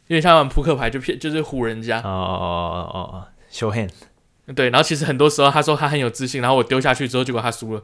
[0.08, 3.92] 因为像玩扑克牌就骗就是唬人家，哦哦哦哦哦，show hand。
[4.56, 7.84] 对，然后其实很多时候他说他很有自信，然后我丢下去之后，结果他输了。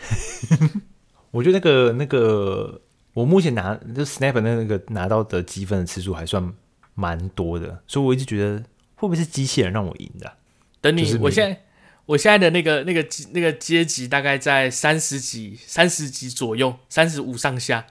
[1.32, 2.80] 我觉得那个那个，
[3.12, 6.52] 我目前拿就 Snap 那个拿到的积分的次数还算
[6.94, 8.58] 蛮多的，所以我一直觉得
[8.94, 10.34] 会不会是机器人让我赢的啊？
[10.80, 11.62] 等你，就是我现在
[12.10, 17.86] 我现在的那个那个那个阶级大概在三十几、三十几左右，三十五上下，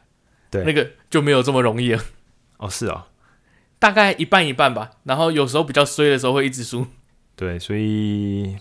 [0.51, 2.03] 对，那个就没有这么容易了。
[2.57, 3.05] 哦，是哦，
[3.79, 4.91] 大概一半一半吧。
[5.03, 6.85] 然后有时候比较衰的时候会一直输。
[7.37, 8.57] 对，所以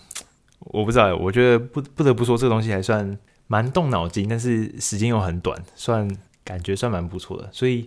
[0.59, 6.09] 我不知道，我觉得不不得不说，这个东西还算蛮动脑筋，但是时间又很短，算
[6.45, 7.49] 感觉算蛮不错的。
[7.51, 7.85] 所以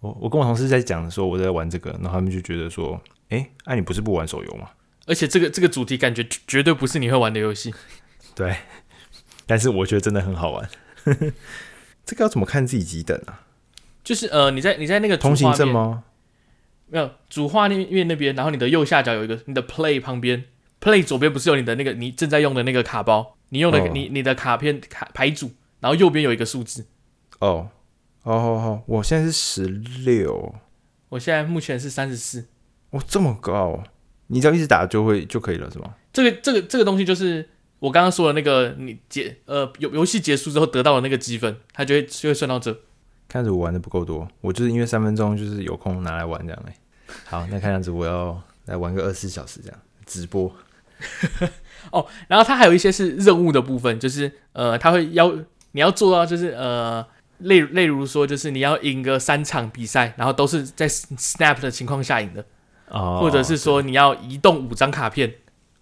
[0.00, 4.70] 我我跟我同事在讲的时候，我在玩这个，然后他们就觉得说，哎，哎，你不是不玩手游吗？
[5.10, 7.74] 而且这个这个主题感觉绝对不是你会玩的游戏。
[8.34, 8.56] 对，
[9.44, 10.70] 但是我觉得真的很好玩。
[12.06, 13.42] 这个要怎么看自己几等啊？
[14.02, 16.04] 就是呃，你在你在那个通行证吗？
[16.86, 20.44] 没有主画面那边，然后你的右下角有一个你的 Play 旁边
[20.80, 23.88] ，Play 左边不是有你的那个你正在用的那个卡包，你用的、oh.
[23.92, 26.86] 你你的卡片卡牌组，然后右边有一个数字。
[27.40, 27.70] 哦，
[28.22, 30.54] 哦好好，我现在是十六，
[31.10, 32.48] 我现在目前是三十四。
[32.90, 33.84] 哇，这么高，
[34.30, 35.94] 你只要一直打就会就可以了，是吗？
[36.12, 37.48] 这个这个这个东西就是
[37.80, 42.76] 我刚刚说的那个，你结呃游游戏结束之后得到的那个积分，它就会就会算到这。
[43.28, 46.74] 看着我玩的不够多，我就是因为三分钟就是有空拿来玩这样哎。
[47.26, 50.52] 好，那看样子我要来玩个二十四小时这样直播。
[51.90, 55.32] 哦，然后它还有一些是任务的部分，就是呃，它会要
[55.72, 57.04] 你要做到，就是呃，
[57.38, 62.44] 例例如说，就是你要赢个三场比赛，然后都是在 Snap 的情况下赢的，
[62.90, 65.34] 哦，或者是说你要移动五张卡片，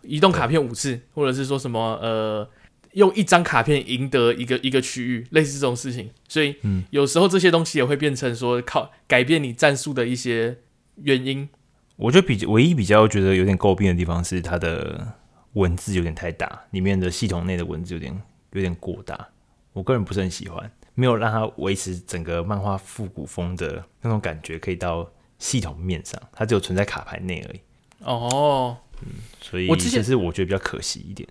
[0.03, 2.49] 移动卡片五次，或者是说什么呃。
[2.95, 6.57] 用一张卡片赢得一个一个区域，类似这种事情，所以
[6.89, 10.57] 有时候这些东西也会变成说靠改变你战术的一些
[10.97, 11.49] 原因。
[11.97, 15.15] 我觉得比唯一比较觉得有点诟病的地方是它的
[15.53, 18.21] 文字有点太大，里面的系统内的文字有点
[18.53, 19.29] 有点过大，
[19.75, 27.61] 我个人不是很喜欢，没有让它维持整个漫画复古风的那种感觉，可以到系统面上，它只有存在卡牌内而已。
[28.05, 29.09] 哦，嗯，
[29.41, 31.29] 所以我之前是我觉得比较可惜一点。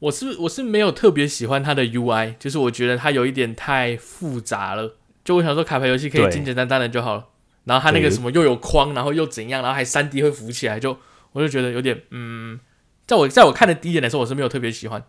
[0.00, 4.96] 我是我是没有特别喜欢它的 UI，就是我觉得它有一点太复杂了。
[5.24, 7.26] 就我想说，卡牌游戏可以简简单单的就好了。
[7.64, 10.96] 然后它那个什么又有框，然后又怎样，然后还三 D 会浮起来，就
[11.32, 12.58] 我就觉得有点嗯，
[13.06, 15.04] 在我在我看的第一眼来说，我是没有特别喜欢，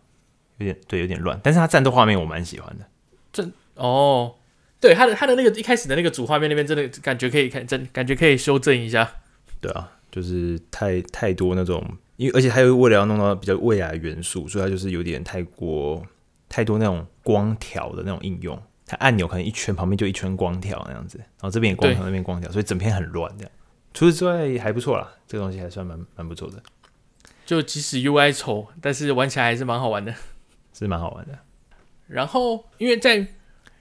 [0.58, 1.40] 有点对，有点乱。
[1.42, 2.86] 但是它战斗画面我蛮喜欢的。
[3.32, 4.36] 这哦，
[4.80, 9.12] 对，他的他的那个一开始的那个主画面那边真的感觉可以看，真感觉可以修正一下。
[9.60, 11.84] 对啊，就是太太多那种。
[12.16, 16.06] 因为而且还有为了要弄到比较未来的元素，所以它就是有点太过
[16.50, 18.62] 太多那种光条的那种应用。
[18.86, 23.52] 它按钮可能一圈旁边就一圈光条那样子，然后这边也光条，那边光条，所以整片很乱这样。
[23.94, 26.62] 除此之外还不错啦，这个东西还算蛮蛮不错的。
[27.46, 30.14] 就即使 UI 丑，但是玩起来还是蛮好玩的，
[30.74, 31.40] 是蛮好玩的。
[32.08, 33.26] 然后因为在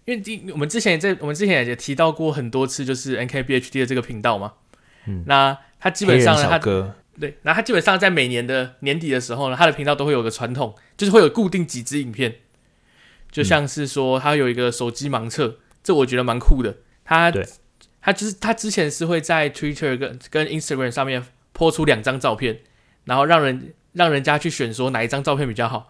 [0.09, 4.55] 因为第我们之前也在我们之前也提到过很多次，就是 NKBHD 的这个频道嘛，
[5.07, 6.59] 嗯，那他基本上呢，它
[7.21, 12.37] 对，然后他基本上在每年的年底的时候呢，他的频道都会有个传统，就是会有固定几支影片，
[13.31, 16.79] 就像是说他有一个手机盲测，这我觉得蛮酷的。
[17.05, 17.47] 他对。
[18.01, 22.61] 他就是他之前是会在 Twitter 跟跟 Instagram 上面 po 出两张照片，
[23.05, 25.89] 然后让人让人家去选说哪一张照片比较好。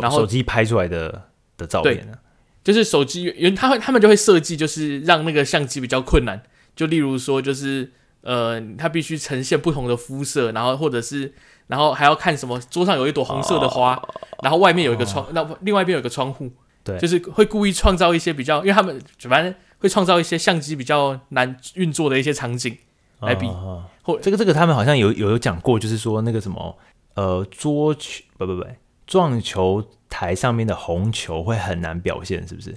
[0.00, 1.24] 然后手机拍出来的
[1.58, 2.16] 的照片呢，
[2.64, 6.42] 就是手机，因为他会他们就会设计，就是让那个相机比较困难，
[6.76, 7.92] 就例如说就是。
[8.24, 11.34] 呃，它必须呈现不同的肤色，然后或者是，
[11.66, 12.56] 然后还要看什么？
[12.70, 14.08] 桌上有一朵红色的花，哦、
[14.44, 16.48] 然后外面有一个窗，那、哦、另外一边有一个窗户，
[16.84, 22.78] 对，就是会故意创造一些比较，因为他们反正会创造一些相机比较难运作的一些场景
[23.22, 23.48] 来比。
[23.48, 26.78] 哦、或这个这个他们好像有有有讲过，就是说那个什么，
[27.14, 28.64] 呃，桌球不不不，
[29.12, 32.74] 撞球台上面的红球会很难表现，是不是？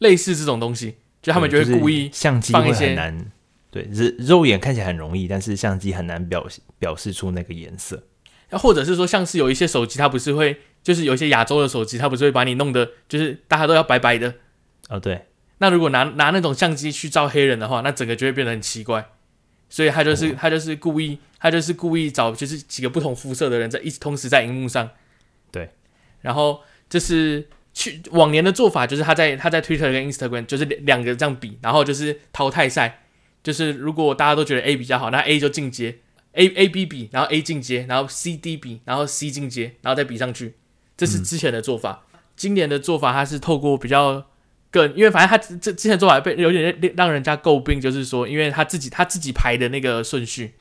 [0.00, 3.32] 类似这种东西，就他们就会故意相机会很难，
[3.70, 6.46] 对，肉肉眼看起来很容易，但是相机很难表
[6.78, 8.02] 表示出那个颜色。
[8.50, 14.34] 那或者是说，像是有一些手机，它不是会，就是有一些亚洲的手机，它不是会把你弄得，就是大家都要白白的。
[14.90, 15.24] 哦，对。
[15.56, 19.06] 那如果拿拿那种相机去照黑人的话，那整个就会变得很奇怪。
[19.70, 24.90] 所以他就是、哦、他就是故意，他就是故意找就是几个不同肤色的人在一起同时在荧幕上。
[26.22, 26.26] 对。
[26.26, 33.02] 然后这是去往年的做法，就是他在他在 Twitter 跟 Instagram 就是两两个这样比，然后就是淘汰赛，
[33.42, 35.98] 就是如果大家都觉得 A 比较好，那 A 就进阶
[36.32, 40.54] ，A A B 比，然后 A 进阶，然后 C D 比，然后 C 进阶，然后再比上去。
[40.96, 42.04] 这是之前的做法。
[42.12, 44.26] 嗯、今年的做法，他是透过比较。
[44.72, 50.54] 更，因为反正他这之前做法被有点让人家诟病，就是说，因为他自己他自己排的那个顺序，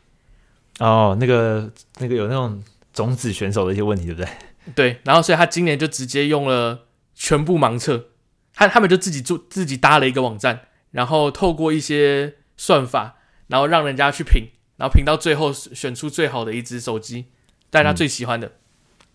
[0.79, 4.27] 哦，那个那个有那种种子选手的一些问题，对不对？
[4.75, 8.09] 对，然后所以他今年就直接用了全部盲测，
[8.53, 17.25] 他他们就自己做自己搭了一个网站，然后透过一些算法，然后让人家去评，然后评到最后选出最好的一只手机，
[17.69, 18.53] 大家最喜欢的，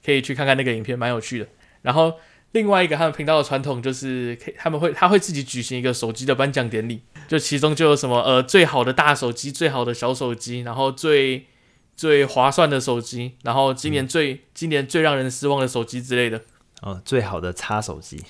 [0.05, 1.49] 可以去看看那个影片，蛮有趣的。
[1.83, 2.15] 然后。
[2.53, 11.49] 另外一个他们频道的传统就是，他们会他会自己举行一个手机的颁奖典礼，就其中就有什么呃最好的大手机、最好的小手机，然后最
[11.97, 16.41] 最划算的手机，然后今年最、嗯、今年最让人失望的手机之类的。
[16.83, 18.23] 哦，最好的叉手机，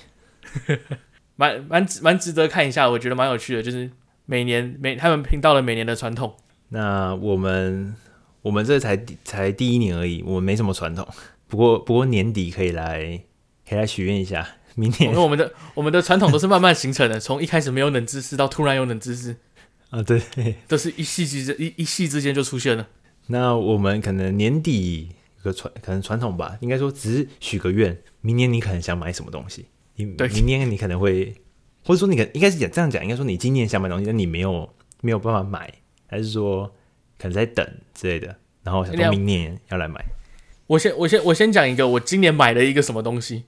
[1.35, 3.91] 蛮蛮蛮值得看一下，我觉得蛮有趣的，就是
[4.25, 6.35] 每年每他们频道的每年的传统。
[6.69, 7.95] 那我们
[8.41, 11.07] 我们这才才第一年而已，我们没什么传统，
[11.47, 13.21] 不过不过年底可以来。
[13.69, 15.09] 可以来许愿一下，明年。
[15.09, 19.35] 因为我们的我们的传统都是慢慢形成的， 从一开始没有冷知识到突然有冷知识，
[19.89, 20.21] 啊，对，
[20.69, 22.87] 都是一系之一一系之间就出现了。
[23.27, 29.65] 那我们可能年底有个传可能传统吧，应该说只是许个愿，明年你可能想买什么东西？
[29.95, 31.35] 你对，明年你可能会，
[31.85, 34.69] 或者说你可应该是讲这样讲，应该说你今年想买东西，但你没有
[35.01, 35.73] 没有办法买，
[36.07, 36.67] 还是说
[37.17, 40.03] 可能在等之类的，然后想说明年要来买。
[40.67, 43.43] 我先我先我先讲一个，我今年买了一个什么东西。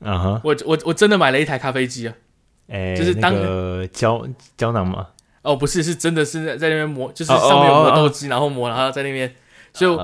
[0.00, 0.40] 啊哈！
[0.44, 2.14] 我我我真的买了一台咖啡机啊，
[2.68, 5.08] 哎、欸，就是当个胶胶囊吗？
[5.46, 9.32] 哦，不是，是真的是在在那边磨，就是上面有磨豆机，然后磨，然后在那边
[9.72, 9.96] 就，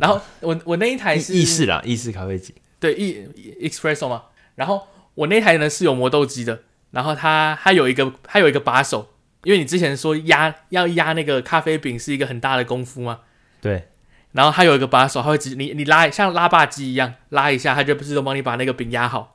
[0.00, 3.24] 然后我我那一台是意式啦，意式咖啡机，对，意
[3.62, 4.24] espresso 嘛。
[4.56, 4.82] 然后
[5.14, 9.10] 我那台呢是有磨豆机的，然后它它有一个它有一个把手，
[9.44, 13.20] 因为你之前说压要压那个咖啡饼是一个很大的功夫嘛，
[13.60, 13.86] 对。
[14.32, 19.34] 然后它有一个把手，它会直你你拉像拉霸机一样拉一下，它就不自动帮你把那个饼压好。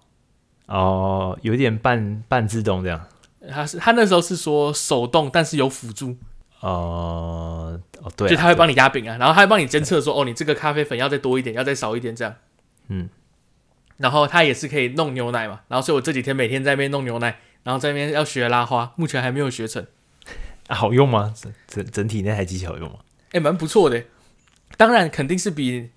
[0.68, 3.06] 哦，有点半半自动这样。
[3.50, 6.16] 它是他那时候是说手动，但是有辅助。
[6.62, 12.36] 哦哦对、啊，就他会帮你压饼啊，然后他会帮你监测说，哦，你这个咖啡粉要再多一点，要再少一点这样。
[12.88, 13.10] 嗯。
[13.98, 19.86] 然后他也是可以弄牛奶嘛，然后所以我这几天每天在那边弄牛奶，然后在那边要学拉花，目前还没有学成。
[20.68, 21.34] 啊、好用吗？
[21.36, 22.98] 整整整体那台机器好用吗？
[23.32, 24.04] 哎，蛮不错的。
[24.78, 25.92] 当然肯定是比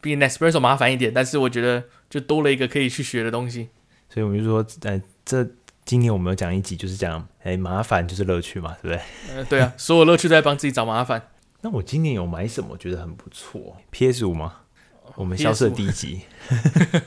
[0.00, 3.68] 比 Nespresso 麻烦一点，但是我觉得就多了一个可以去学的东西。
[4.10, 5.48] 所以我们就说，呃，这
[5.88, 9.00] 今年我们有讲一集，就是讲，哎，麻烦就是乐趣嘛，对不对？
[9.34, 11.30] 呃，对啊， 所有乐趣都在帮自己找麻烦。
[11.62, 12.76] 那我今年有买什么？
[12.76, 14.56] 觉得很不错？PS 五吗？
[15.14, 16.20] 我们消失的第一集。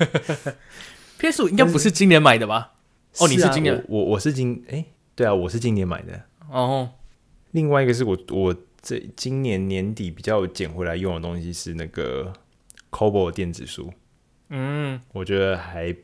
[1.20, 2.74] PS 五应该不是今年买的吧？
[3.20, 3.86] 哦，你是今年？
[3.88, 6.24] 我我是今，哎，对啊，我是今年买的。
[6.50, 6.90] 哦。
[7.52, 8.56] 另外一个是我我。
[8.84, 12.34] 这今年年底比较捡回来用的东西是那个
[12.92, 13.94] c o b o 电子书，
[14.50, 15.96] 嗯，我觉得还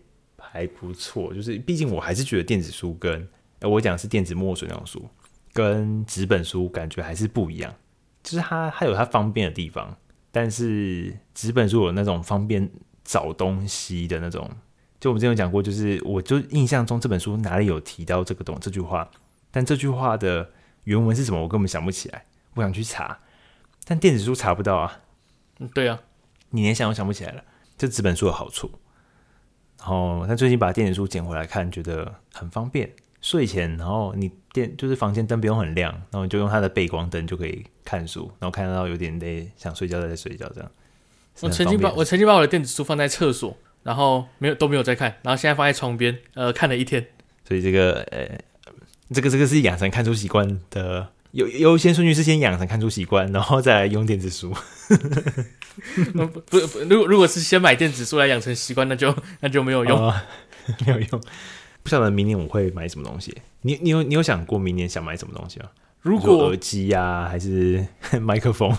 [0.52, 1.34] 还不错。
[1.34, 3.28] 就是毕竟我还是觉得电子书跟
[3.62, 5.08] 我讲的是电子墨水那种书，
[5.54, 7.74] 跟纸本书感觉还是不一样。
[8.24, 9.96] 就是它它有它方便的地方，
[10.32, 12.70] 但是纸本书有那种方便
[13.04, 14.50] 找东西的那种。
[15.00, 19.10] 就我们之前有讲过，就是我就印象中这本书哪里有提到这个东这句话，
[19.52, 20.50] 但这句话的
[20.86, 22.26] 原文是什么，我根本想不起来。
[22.56, 23.20] 我想去查，
[23.86, 25.02] 但电子书查不到啊。
[25.60, 26.00] 嗯，对啊，
[26.50, 27.44] 你连想都想不起来了。
[27.78, 28.72] 这纸本书的好处，
[29.80, 32.90] 然后他最近把电子书捡回来看，觉得很方便。
[33.20, 40.72] 睡前，然后你电就是房间灯不用很亮，然后你就用它的背光灯就可以看书，然后看到有点累，想睡觉再睡觉这样。
[41.42, 47.06] 我曾经把我曾经把我的电子书放在厕所，然后没有都没有再看，然后现在放在床边，呃，看了一天。
[47.46, 48.38] 所以这个呃，
[49.14, 51.10] 这个这个是养成看书习惯的。
[51.32, 54.54] 优优先顺序是先养成看书习惯，然后再来用电子书。
[56.14, 60.14] 不不，不，如果如果是先买电子书来养成习惯，那就那就没有用，哦，
[60.86, 61.22] 没有用。
[61.84, 63.36] 不晓得明年我会买什么东西？
[63.62, 65.68] 你你有你有想过明年想买什么东西吗？
[66.02, 67.86] 如果耳机呀，啊，还是
[68.20, 68.76] 麦克风？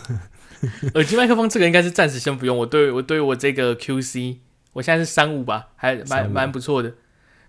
[0.95, 2.57] 耳机麦克风这个应该是暂时先不用。
[2.59, 4.39] 我对我对我这个 QC
[4.73, 6.95] 我现在是三五吧，还蛮蛮不错的。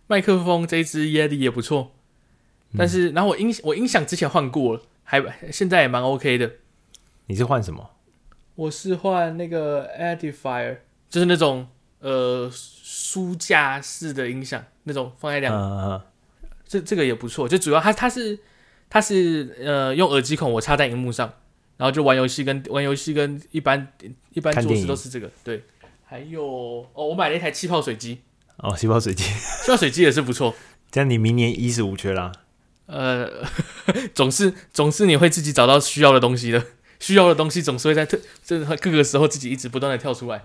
[0.07, 1.95] 麦克风这一支耶利也不错，
[2.77, 6.51] 但是、嗯、然后我音我音响之前换过了，还现在也蛮 OK 的。
[7.27, 7.91] 你是换什么？
[8.55, 10.77] 我是换那个 Edifier，
[11.09, 11.67] 就是那种
[11.99, 16.01] 呃书架式的音响，那种放在两，嗯、
[16.65, 17.47] 这这个也不错。
[17.47, 18.37] 就主要它它是
[18.89, 21.31] 它是呃用耳机孔我插在荧幕上，
[21.77, 23.87] 然后就玩游戏跟玩游戏跟一般
[24.31, 25.31] 一般桌子都是这个。
[25.43, 25.63] 对，
[26.03, 26.43] 还有
[26.93, 28.19] 哦，我买了一台气泡水机。
[28.57, 30.53] 哦，气泡水机，气泡水机也是不错。
[30.91, 32.31] 这样你明年衣食无缺啦。
[32.89, 33.29] 呃，
[34.13, 36.65] 总是总是你会自己找到需要的东西的。
[36.99, 40.41] 需要的东西总是会在特这各个时候自己一直不断的跳出来。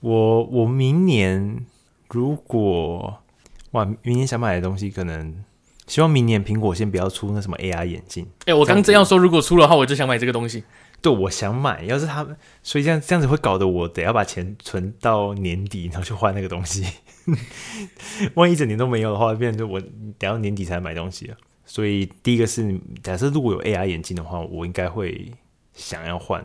[0.00, 1.64] 我我明年
[2.08, 3.22] 如果
[3.70, 5.42] 哇，明年想买的东西，可能
[5.86, 8.26] 希望明年苹果先不要出那什么 AR 眼镜。
[8.40, 10.64] 哎、欸，我刚正要说，如果出的话，我就想买这个东西。
[11.00, 11.82] 对，我想买。
[11.84, 16.84] 要是他们，所以这样这样子会搞得我得要把钱存到年底，然后去换那个东西。
[18.34, 21.36] 万一一整年都没有的话，变成就我等到年底才买东西了。
[21.68, 25.30] 所以第一个是，假设如果有 AR 眼镜的话，我应该会。
[25.78, 26.44] 想要换，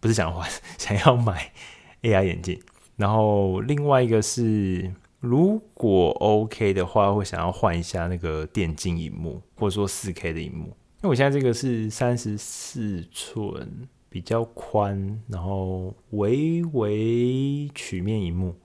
[0.00, 1.52] 不是想要换， 想要买
[2.00, 2.58] AR 眼镜。
[2.96, 10.68] 然后另外一个是，如果 OK 的话，会想要换一下那个电竞荧幕，或者说 4K 的荧幕。
[11.02, 18.56] 因为我现在这个是三十四寸，比较宽，然后微微曲面荧幕，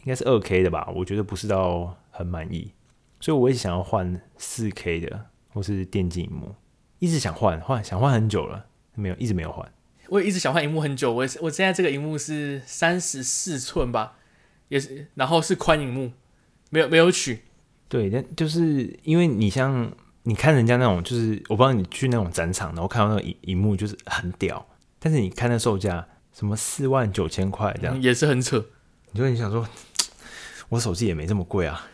[0.00, 0.92] 应该是 2K 的吧？
[0.96, 2.72] 我觉得不是到很满意，
[3.20, 6.54] 所以我也想要换 4K 的，或是电竞荧幕，
[6.98, 8.66] 一直想换，换想换很久了。
[8.94, 9.66] 没有，一直没有换。
[10.08, 11.10] 我也一直想换荧幕很久。
[11.12, 14.16] 我我现在这个荧幕是三十四寸吧，
[14.68, 16.12] 也是，然后是宽荧幕，
[16.68, 17.40] 没有没有取。
[17.88, 19.90] 对，但就是因为你像
[20.24, 24.66] 你看人家那种，就是我不知道你去那种展场，然后看到那个荧荧幕就是很屌，
[24.98, 28.62] 但是你看那售价什么四万九千块这样，也是很扯。
[29.12, 29.66] 你就你想说，
[30.68, 31.86] 我手机也没这么贵啊。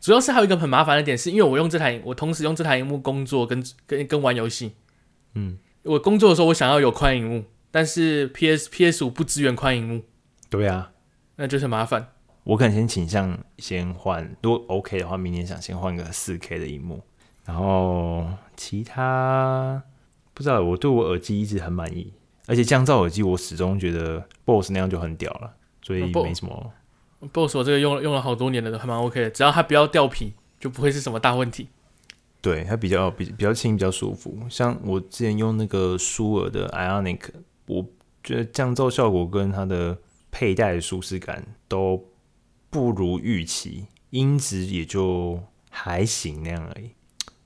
[0.00, 4.72] 主要是还有一个很麻烦的点，是因为我用这台，我同时用这台荧幕工作跟跟跟玩游戏，
[5.34, 5.58] 嗯。
[5.82, 10.02] 我工作的时候，我想要有宽荧幕，但是 PS PS 五不支援宽荧幕。
[10.50, 10.90] 对啊，
[11.36, 12.08] 那就是麻烦。
[12.42, 17.00] 我可能先倾向先换，如果 OK 的话，明年想先换个四 K 的荧幕。
[17.44, 18.26] 然后
[18.56, 19.80] 其他
[20.34, 22.12] 不知道，我对我耳机一直很满意，
[22.48, 26.72] 而且降噪耳机我始终觉得 BOSS 那样就很屌了，所以没什么。
[27.32, 31.68] BOSS 我这个用了用了好多年了，都还蛮 OK 的，只要它不要掉皮，就不会是什么大问题。
[32.40, 34.38] 对，它比较比比较轻，比较舒服。
[34.48, 37.20] 像我之前用那个舒尔的 Ionic，
[37.66, 37.84] 我
[38.22, 39.98] 觉得降噪效果跟它的
[40.30, 42.04] 佩戴的舒适感都
[42.70, 46.90] 不如预期，音质也就还行那样而已。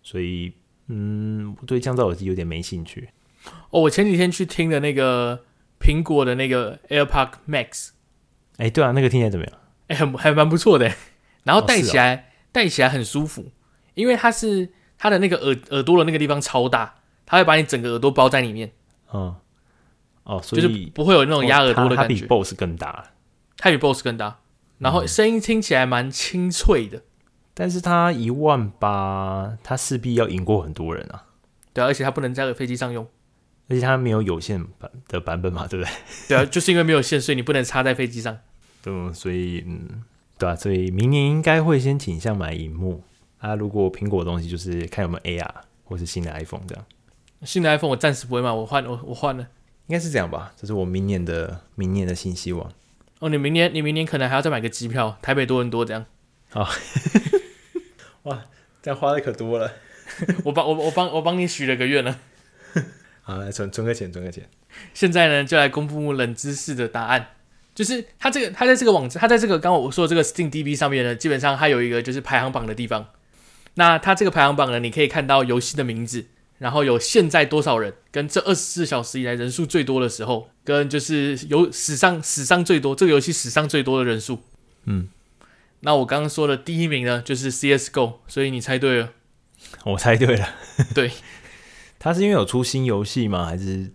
[0.02, 0.52] 所以，
[0.88, 3.08] 嗯，我对降噪耳机有点没兴趣。
[3.70, 5.44] 哦，我前几天去听的那个
[5.80, 7.90] 苹果的那个 AirPod Max，
[8.61, 9.54] 哎，对啊，那个听起来怎么样？
[9.88, 10.92] 哎，很还蛮不错的。
[11.42, 13.50] 然后戴起来戴、哦哦、起来很舒服，
[13.94, 14.70] 因为它是。
[15.02, 18.70] 它的那个耳耳朵的那个地方超大，它会把你整个耳朵包在里面。
[19.14, 19.34] 嗯，
[20.24, 22.14] 哦，所以就是不会有那种压耳朵的感觉。
[22.16, 23.12] 它比 BOSS 更大，
[23.56, 24.40] 它比 BOSS 更大，
[24.76, 26.98] 然后声音听起来蛮清脆的。
[26.98, 27.02] 嗯、
[27.54, 31.24] 但是它一万八，它势必要赢过很多人啊。
[31.72, 33.08] 对啊，而且它不能在飞机上用，
[33.70, 35.90] 而且它没有有线版的版本嘛，对不对？
[36.28, 38.36] 对啊，就是因为没有线，所以你不能插在飞机上。
[38.83, 40.03] 对，所以嗯，
[40.39, 43.03] 对啊，所以明年应该会先倾向买荧幕。
[43.39, 45.51] 啊，如果苹果的东西就是看有没有 AR
[45.85, 46.85] 或是新的 iPhone 这样，
[47.43, 49.43] 新的 iPhone 我暂时不会买，我换我我换了，
[49.87, 50.53] 应该是这样吧？
[50.59, 52.70] 这是我明年的明年的新希望。
[53.20, 56.05] 哦，你明年你明年可能还要再买个机票，台北多伦多这样。
[56.51, 56.68] 好，
[58.24, 58.45] 哇，
[58.83, 59.72] 这样花的可多了。
[60.45, 62.18] 我帮我我帮我帮你许了个愿了。
[63.22, 64.47] 好，来存存个钱，存个钱。
[64.93, 67.28] 现在呢，就来公布冷知识的答案。
[67.74, 73.06] 就是它这个，它在这个网站，它在这个刚刚我说的这个 SteamDB 上面呢，基本上它有一个就是排行榜的地方。
[73.74, 76.26] 那它这个排行榜呢，你可以看到游戏的名字，
[76.58, 84.40] 然后有现在多少人，跟这二十四小时以来人数最多的时候，跟就是有史上史上最多这个游戏史上最多的人数。
[84.84, 85.08] 嗯，
[85.80, 89.12] 那我刚刚说的第一名呢，就是 CSGO，所以你猜对了，
[89.84, 90.48] 我猜对了。
[90.94, 91.12] 对，
[91.98, 93.46] 它是因为有出新游戏吗？
[93.46, 93.92] 还是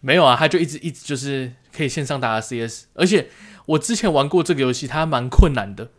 [0.00, 0.34] 没有啊？
[0.36, 3.28] 它就一直一直就是可以线上打 CS，而且
[3.66, 5.90] 我之前玩过这个游戏，它蛮困难的。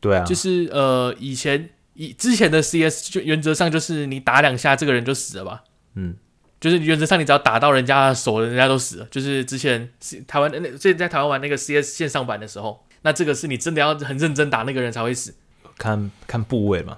[0.00, 1.70] 对啊，就是呃以前。
[1.94, 5.62] 以之前的 CS 就原则上就是你打两下这个人就死了吧，
[5.94, 6.16] 嗯，
[6.58, 9.06] 就是原则上你只要打到人家的手，人家都死了。
[9.10, 9.90] 就是之前
[10.26, 15.34] 台湾那最近在台湾玩那个 CS 线上版的时候，那这个是你真的要很认真打那个人才会死。
[15.76, 16.96] 看看部位嘛，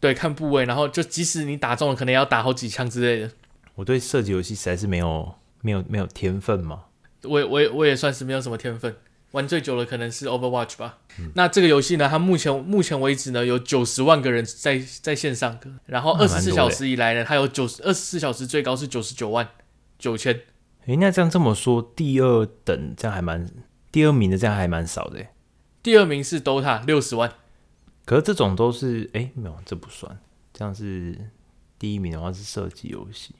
[0.00, 3.30] 对，看部位，然后就即使你打中了，可能要打好几枪之类的。
[3.76, 6.82] 我对射击游戏实在是没有没有没有天分嘛，
[7.24, 8.94] 我我我也算是没有什么天分。
[9.32, 10.98] 玩最久的可能是 Overwatch 吧。
[11.18, 19.46] 嗯、那这个游戏呢，它目前目前为止呢，有九十万个人在在线上，然后二十四小时以来呢，它有九十二十四小时最高是九十九万
[19.98, 20.40] 九千。
[20.86, 23.50] 诶，那这样这么说，第二等这样还蛮，
[23.90, 25.26] 第二名的这样还蛮少的。
[25.82, 27.32] 第二名是 Dota 六十万，
[28.06, 30.18] 可是这种都是诶，没有，这不算。
[30.54, 31.30] 这样是
[31.78, 33.34] 第一名的话是射击游戏。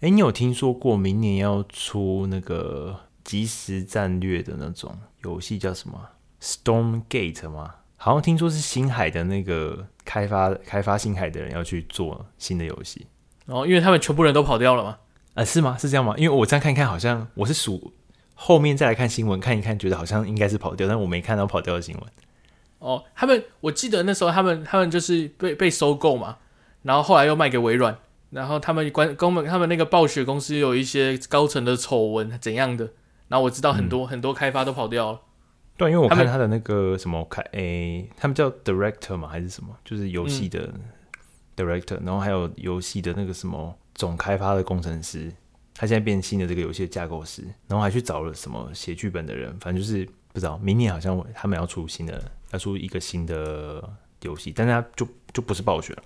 [0.00, 6.10] 诶，你有听说过明年要出那个即时战略的那种游戏叫什么
[6.40, 7.74] ？Stormgate 吗？
[7.96, 13.06] 好像听说是星海的那个开发开发星海的人要去做新的游戏。
[13.46, 14.98] 哦，因为他们全部人都跑掉了吗？
[15.34, 15.76] 啊、呃，是吗？
[15.78, 16.14] 是这样吗？
[16.16, 17.92] 因为我这样看一看，好像我是数
[18.34, 22.04] 后面再来看新闻看一看，觉得好像应该是跑掉，但我没看到跑掉的新闻。
[22.80, 26.38] 哦，他们我记得那时候他们他们就是被被收购嘛，
[26.82, 27.96] 然后后来又卖给微软。
[28.30, 32.88] 然后他们关公们他们那个暴雪公司有一些高层的丑闻怎样的，
[33.32, 35.20] 然后我知道很多、嗯、很多开发都跑掉了。
[35.78, 40.68] 对，因为我看他的那个什么开诶，他们叫 director 嘛还是什么，就是游戏的
[41.56, 45.32] director，、嗯、然后还有游戏的那个什么总开发的工程师，
[45.74, 53.82] 他现在变新的这个游戏的架构师，然后还去找了什么写剧本的人，反正就是不知道明年好像他们要出新的，要出一个新的
[54.20, 56.02] 游戏，但是他就就不是暴雪了。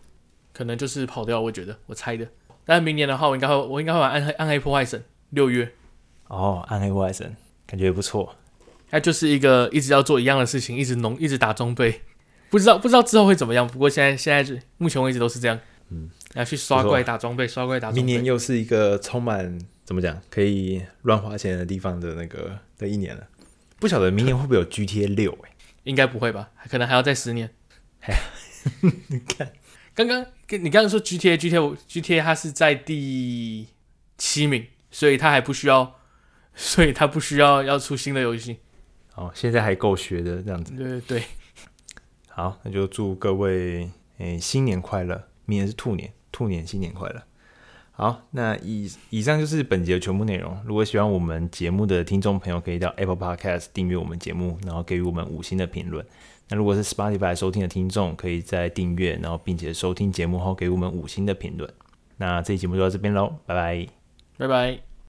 [0.52, 2.24] 可能就是跑掉，我觉得我猜的。
[2.64, 5.72] 但是明年的话，我应该会，我应该会玩暗黑暗黑破坏神六月。
[6.28, 8.34] 哦，暗黑破坏神感觉也不错。
[8.90, 12.02] 它就是一个一直要做一样的事情，一直农，一直打装备，
[12.50, 13.66] 不知道不知道之后会怎么样。
[13.66, 15.58] 不过现在现在是目前为止都是这样。
[15.90, 18.02] 嗯，要去刷怪打装备，刷怪打装备。
[18.02, 23.26] 明年又是一个充满怎么讲可以乱花钱的地方的那个的一年了。
[23.78, 25.30] 不晓得明年会不会有 GTA 六？
[25.44, 25.50] 哎，
[25.84, 26.50] 应该不会吧？
[26.68, 27.50] 可能还要再十年。
[29.08, 29.52] 你看。
[29.94, 33.66] 刚刚跟你刚刚说 GTA GTA GTA 它是在第
[34.18, 35.98] 七名，所以它还不需要，
[36.58, 38.56] 所以它不需要要出新的游戏。
[39.14, 40.74] 哦，现在还够学的这样子。
[40.74, 41.22] 对对对，
[42.28, 45.24] 好，那就祝各位诶、欸、新年快乐！
[45.44, 47.22] 明年是兔年，兔年新年快乐。
[47.92, 50.58] 好，那以以上就是本节的全部内容。
[50.66, 56.04] 如果喜欢我们节目的听众朋友，可以到 Apple Podcast 订阅我们节目，然后给予我们五星的评论。
[56.48, 61.72] 那如果是 Spotify 收听的听众，可以在订阅，然后并且收听节目后给我们五星的评论。
[62.18, 63.88] 那这期节目就到这边喽，拜拜，
[64.36, 64.85] 拜拜。